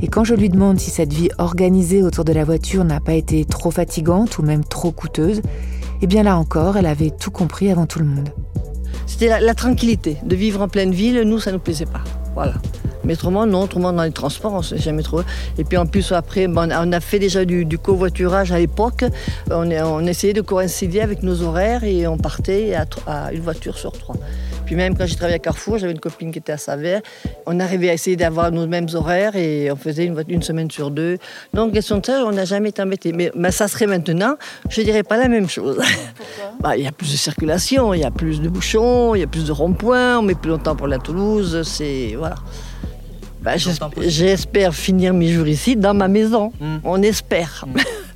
Et 0.00 0.06
quand 0.06 0.22
je 0.22 0.34
lui 0.34 0.48
demande 0.48 0.78
si 0.78 0.90
cette 0.90 1.12
vie 1.12 1.30
organisée 1.38 2.04
autour 2.04 2.24
de 2.24 2.32
la 2.32 2.44
voiture 2.44 2.84
n'a 2.84 3.00
pas 3.00 3.14
été 3.14 3.44
trop 3.44 3.72
fatigante 3.72 4.38
ou 4.38 4.42
même 4.42 4.62
trop 4.62 4.92
coûteuse, 4.92 5.42
eh 6.02 6.06
bien 6.06 6.22
là 6.22 6.38
encore, 6.38 6.76
elle 6.76 6.86
avait 6.86 7.10
tout 7.10 7.32
compris 7.32 7.68
avant 7.72 7.86
tout 7.86 7.98
le 7.98 8.04
monde. 8.04 8.28
C'était 9.06 9.28
la, 9.28 9.40
la 9.40 9.54
tranquillité, 9.54 10.18
de 10.24 10.36
vivre 10.36 10.62
en 10.62 10.68
pleine 10.68 10.92
ville, 10.92 11.22
nous 11.22 11.40
ça 11.40 11.50
ne 11.50 11.56
nous 11.56 11.62
plaisait 11.62 11.86
pas. 11.86 12.04
Voilà. 12.34 12.54
Mais 13.06 13.14
autrement, 13.14 13.46
non, 13.46 13.62
autrement 13.62 13.92
dans 13.92 14.02
les 14.02 14.10
transports, 14.10 14.52
on 14.52 14.62
s'est 14.62 14.78
jamais 14.78 15.02
trouvé. 15.02 15.22
Et 15.58 15.64
puis 15.64 15.78
en 15.78 15.86
plus, 15.86 16.10
après, 16.12 16.46
on 16.48 16.92
a 16.92 17.00
fait 17.00 17.20
déjà 17.20 17.44
du, 17.44 17.64
du 17.64 17.78
covoiturage 17.78 18.50
à 18.52 18.58
l'époque. 18.58 19.04
On, 19.50 20.06
essayait 20.06 20.32
de 20.32 20.40
coïncider 20.40 21.00
avec 21.00 21.22
nos 21.22 21.42
horaires 21.42 21.84
et 21.84 22.06
on 22.06 22.18
partait 22.18 22.74
à, 23.06 23.32
une 23.32 23.40
voiture 23.40 23.78
sur 23.78 23.92
trois. 23.92 24.16
Puis 24.66 24.74
même 24.74 24.96
quand 24.96 25.06
j'ai 25.06 25.14
travaillé 25.14 25.36
à 25.36 25.38
Carrefour, 25.38 25.78
j'avais 25.78 25.92
une 25.92 26.00
copine 26.00 26.32
qui 26.32 26.40
était 26.40 26.52
à 26.52 26.58
Savert. 26.58 27.00
On 27.46 27.60
arrivait 27.60 27.90
à 27.90 27.92
essayer 27.92 28.16
d'avoir 28.16 28.50
nos 28.50 28.66
mêmes 28.66 28.88
horaires 28.94 29.36
et 29.36 29.70
on 29.70 29.76
faisait 29.76 30.04
une, 30.04 30.42
semaine 30.42 30.70
sur 30.70 30.90
deux. 30.90 31.18
Donc, 31.54 31.72
question 31.72 31.98
de 31.98 32.06
ça, 32.06 32.24
on 32.26 32.32
n'a 32.32 32.44
jamais 32.44 32.70
été 32.70 32.82
embêté. 32.82 33.12
Mais, 33.12 33.30
mais 33.36 33.52
ça 33.52 33.68
serait 33.68 33.86
maintenant, 33.86 34.34
je 34.68 34.82
dirais 34.82 35.04
pas 35.04 35.16
la 35.16 35.28
même 35.28 35.48
chose. 35.48 35.80
Bah, 36.60 36.76
Il 36.76 36.84
y 36.84 36.86
a 36.86 36.92
plus 36.92 37.12
de 37.12 37.16
circulation, 37.16 37.92
il 37.92 38.00
y 38.00 38.04
a 38.04 38.10
plus 38.10 38.40
de 38.40 38.48
bouchons, 38.48 39.14
il 39.14 39.20
y 39.20 39.22
a 39.22 39.26
plus 39.26 39.44
de 39.44 39.52
ronds-points, 39.52 40.18
on 40.18 40.22
met 40.22 40.34
plus 40.34 40.50
longtemps 40.50 40.74
pour 40.74 40.86
la 40.86 40.98
Toulouse, 40.98 41.62
c'est. 41.64 42.14
Voilà. 42.16 42.36
Bah. 43.42 43.52
J'espère 44.00 44.74
finir 44.74 45.12
mes 45.14 45.28
jours 45.28 45.46
ici, 45.46 45.76
dans 45.76 45.94
ma 45.94 46.08
maison. 46.08 46.52
Mm. 46.60 46.76
On 46.84 47.02
espère. 47.02 47.64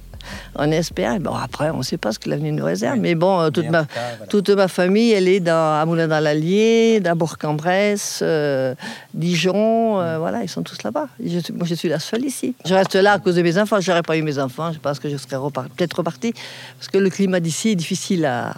on 0.57 0.71
espère. 0.73 1.19
Bon, 1.21 1.35
après, 1.35 1.71
on 1.71 1.79
ne 1.79 1.83
sait 1.83 1.99
pas 1.99 2.11
ce 2.13 2.19
que 2.19 2.29
l'avenir 2.29 2.53
nous 2.53 2.65
réserve. 2.65 2.99
Mais 2.99 3.15
bon, 3.15 3.41
euh, 3.41 3.51
toute, 3.51 3.65
Mais 3.65 3.71
ma, 3.71 3.83
tout 3.83 3.95
cas, 3.95 4.01
voilà. 4.17 4.27
toute 4.27 4.51
ma 4.51 4.67
famille, 4.69 5.13
elle 5.13 5.29
est 5.29 5.39
dans, 5.41 5.81
à 5.81 5.85
Moulin 5.87 6.09
dans 6.09 6.19
l'Allier, 6.21 7.01
à 7.05 7.15
Bourg-en-Bresse, 7.15 8.21
euh, 8.23 8.75
Dijon. 9.15 10.01
euh, 10.01 10.19
voilà, 10.19 10.43
ils 10.43 10.49
sont 10.49 10.63
tous 10.63 10.83
là-bas. 10.83 11.09
Moi, 11.55 11.67
je 11.67 11.75
suis 11.75 11.89
la 11.89 11.99
seule 12.01 12.25
ici. 12.25 12.55
Je 12.65 12.75
reste 12.75 12.95
là 12.97 13.13
à 13.13 13.19
cause 13.19 13.37
de 13.37 13.43
mes 13.43 13.57
enfants. 13.57 13.81
Je 13.81 13.89
n'aurais 13.91 14.03
pas 14.03 14.17
eu 14.17 14.23
mes 14.23 14.39
enfants. 14.39 14.73
Je 14.73 14.79
pense 14.81 14.99
que 14.99 15.09
je 15.09 15.17
serais 15.17 15.37
peut-être 15.77 15.95
repartie. 15.99 16.33
Parce 16.79 16.89
que 16.89 16.99
le 16.99 17.11
climat 17.11 17.39
d'ici 17.41 17.71
est 17.71 17.77
difficile 17.77 18.25
à. 18.27 18.53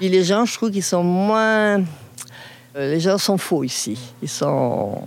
Et 0.00 0.08
les 0.08 0.24
gens, 0.24 0.44
je 0.44 0.52
trouve 0.54 0.70
qu'ils 0.70 0.82
sont 0.82 1.04
moins. 1.04 1.78
euh, 2.76 2.90
les 2.90 3.00
gens 3.00 3.16
sont 3.16 3.38
faux 3.38 3.64
ici. 3.64 3.96
Ils 4.22 4.28
sont. 4.28 4.98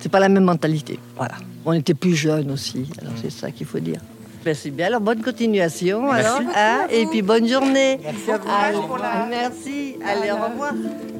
C'est 0.00 0.08
pas 0.08 0.20
la 0.20 0.28
même 0.28 0.44
mentalité. 0.44 0.98
Voilà. 1.16 1.34
On 1.64 1.72
était 1.72 1.94
plus 1.94 2.14
jeunes 2.14 2.50
aussi. 2.50 2.88
Alors 3.00 3.12
c'est 3.20 3.30
ça 3.30 3.50
qu'il 3.50 3.66
faut 3.66 3.80
dire. 3.80 4.00
Ben, 4.44 4.54
c'est 4.54 4.70
bien. 4.70 4.86
Alors 4.86 5.02
bonne 5.02 5.20
continuation. 5.20 6.10
Alors, 6.10 6.40
hein, 6.56 6.86
et 6.90 7.04
puis 7.06 7.20
bonne 7.20 7.46
journée. 7.46 8.00
Merci 8.02 8.30
à 8.30 8.72
vous. 8.72 8.82
Merci. 9.28 9.96
Allez, 10.06 10.30
au 10.30 10.36
revoir. 10.36 10.72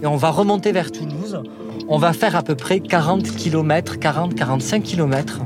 Et 0.03 0.07
on 0.07 0.16
va 0.16 0.31
remonter 0.31 0.73
vers 0.73 0.90
Toulouse. 0.90 1.43
On 1.88 1.99
va 1.99 2.14
faire 2.14 2.35
à 2.35 2.43
peu 2.43 2.55
près 2.55 2.81
40 2.81 3.37
km, 3.37 3.97
40-45 3.97 4.83
km 4.83 5.40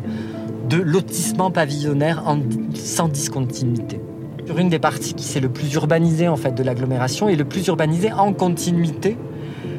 de 0.69 0.77
lotissement 0.77 1.51
pavillonnaire 1.51 2.23
en, 2.27 2.39
sans 2.75 3.09
discontinuité. 3.09 4.01
Sur 4.47 4.59
une 4.59 4.69
des 4.69 4.79
parties 4.79 5.15
qui 5.15 5.25
c'est 5.25 5.41
le 5.41 5.49
plus 5.49 5.73
urbanisé 5.75 6.29
en 6.29 6.37
fait 6.37 6.53
de 6.53 6.63
l'agglomération 6.63 7.29
et 7.29 7.35
le 7.35 7.45
plus 7.45 7.67
urbanisé 7.67 8.13
en 8.13 8.33
continuité. 8.33 9.17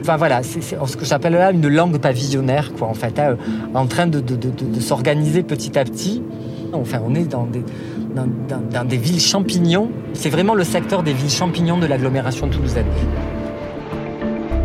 Enfin 0.07 0.17
voilà, 0.17 0.43
c'est 0.43 0.61
ce 0.61 0.97
que 0.97 1.03
j'appelle 1.03 1.33
là 1.33 1.51
une 1.51 1.67
langue 1.67 1.97
pavillonnaire, 1.97 2.73
quoi, 2.73 2.87
en 2.87 2.93
fait, 2.93 3.17
hein, 3.17 3.37
en 3.73 3.87
train 3.87 4.05
de, 4.05 4.21
s'organiser 4.79 5.41
petit 5.41 5.79
à 5.79 5.83
petit. 5.83 6.21
Enfin, 6.73 6.99
on 7.03 7.15
est 7.15 7.23
dans 7.23 7.47
des, 7.47 7.63
dans 8.71 8.85
des 8.85 8.97
villes 8.97 9.19
champignons. 9.19 9.89
C'est 10.13 10.29
vraiment 10.29 10.53
le 10.53 10.63
secteur 10.63 11.01
des 11.01 11.11
villes 11.11 11.31
champignons 11.31 11.79
de 11.79 11.87
l'agglomération 11.87 12.47
toulousaine. 12.47 12.85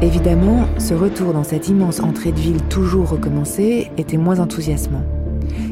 Évidemment, 0.03 0.67
ce 0.77 0.93
retour 0.93 1.33
dans 1.33 1.45
cette 1.45 1.69
immense 1.69 2.01
entrée 2.01 2.33
de 2.33 2.39
ville 2.39 2.61
toujours 2.65 3.09
recommencée 3.09 3.91
était 3.97 4.19
moins 4.19 4.41
enthousiasmant. 4.41 5.05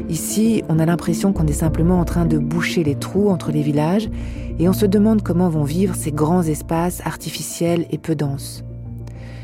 Ici, 0.09 0.63
on 0.67 0.79
a 0.79 0.85
l'impression 0.87 1.31
qu'on 1.31 1.45
est 1.45 1.53
simplement 1.53 1.99
en 1.99 2.05
train 2.05 2.25
de 2.25 2.39
boucher 2.39 2.83
les 2.83 2.95
trous 2.95 3.29
entre 3.29 3.51
les 3.51 3.61
villages 3.61 4.09
et 4.57 4.67
on 4.67 4.73
se 4.73 4.87
demande 4.87 5.21
comment 5.21 5.47
vont 5.47 5.63
vivre 5.63 5.93
ces 5.93 6.11
grands 6.11 6.41
espaces 6.41 7.03
artificiels 7.05 7.85
et 7.91 7.99
peu 7.99 8.15
denses. 8.15 8.63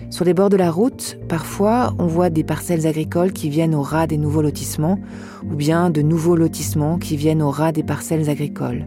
Sur 0.10 0.24
les 0.24 0.34
bords 0.34 0.50
de 0.50 0.58
la 0.58 0.72
route, 0.72 1.18
parfois, 1.28 1.94
on 2.00 2.06
voit 2.06 2.30
des 2.30 2.44
parcelles 2.44 2.88
agricoles 2.88 3.34
qui 3.34 3.50
viennent 3.50 3.76
au 3.76 3.82
ras 3.82 4.08
des 4.08 4.18
nouveaux 4.18 4.42
lotissements, 4.42 5.00
ou 5.44 5.56
bien 5.56 5.90
de 5.90 6.02
nouveaux 6.02 6.36
lotissements 6.36 6.98
qui 6.98 7.18
viennent 7.18 7.42
au 7.42 7.50
ras 7.50 7.72
des 7.72 7.84
parcelles 7.84 8.30
agricoles. 8.30 8.86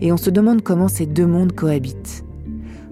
Et 0.00 0.10
on 0.10 0.16
se 0.16 0.30
demande 0.30 0.62
comment 0.62 0.88
ces 0.88 1.06
deux 1.06 1.26
mondes 1.26 1.52
cohabitent. 1.52 2.24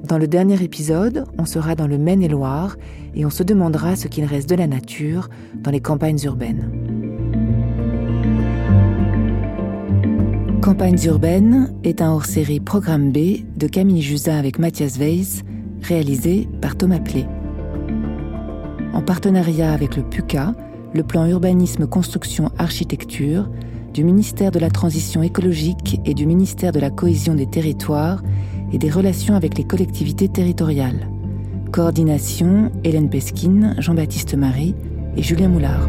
Dans 0.05 0.19
le 0.19 0.27
dernier 0.27 0.63
épisode, 0.63 1.25
on 1.39 1.45
sera 1.45 1.75
dans 1.75 1.87
le 1.87 1.97
Maine-et-Loire 1.97 2.77
et 3.15 3.25
on 3.25 3.31
se 3.31 3.43
demandera 3.43 3.97
ce 3.97 4.09
qu'il 4.09 4.25
reste 4.25 4.49
de 4.49 4.57
la 4.57 4.67
nature 4.67 5.29
dans 5.55 5.71
les 5.71 5.81
campagnes 5.81 6.19
urbaines. 6.25 6.71
Campagnes 10.61 11.05
urbaines 11.07 11.75
est 11.85 12.03
un 12.03 12.13
hors-série 12.13 12.61
Programme 12.61 13.13
B 13.13 13.45
de 13.57 13.67
Camille 13.67 14.03
Jusin 14.03 14.39
avec 14.39 14.59
Mathias 14.59 14.99
Weiss, 14.99 15.43
réalisé 15.83 16.49
par 16.61 16.77
Thomas 16.77 17.01
Plé. 17.01 17.27
En 18.95 19.01
partenariat 19.01 19.73
avec 19.73 19.97
le 19.97 20.03
PUCA, 20.03 20.55
le 20.93 21.03
plan 21.03 21.27
urbanisme 21.27 21.87
construction 21.87 22.51
architecture 22.59 23.49
du 23.95 24.05
ministère 24.05 24.51
de 24.51 24.59
la 24.59 24.71
Transition 24.71 25.23
écologique 25.23 26.01
et 26.05 26.15
du 26.15 26.27
ministère 26.27 26.73
de 26.73 26.81
la 26.81 26.91
Cohésion 26.91 27.35
des 27.35 27.47
territoires 27.47 28.23
et 28.73 28.79
des 28.79 28.91
relations 28.91 29.35
avec 29.35 29.57
les 29.57 29.65
collectivités 29.65 30.29
territoriales. 30.29 31.09
Coordination 31.73 32.71
Hélène 32.85 33.09
Pesquine, 33.09 33.75
Jean-Baptiste 33.79 34.35
Marie 34.35 34.75
et 35.17 35.23
Julien 35.23 35.49
Moulard. 35.49 35.89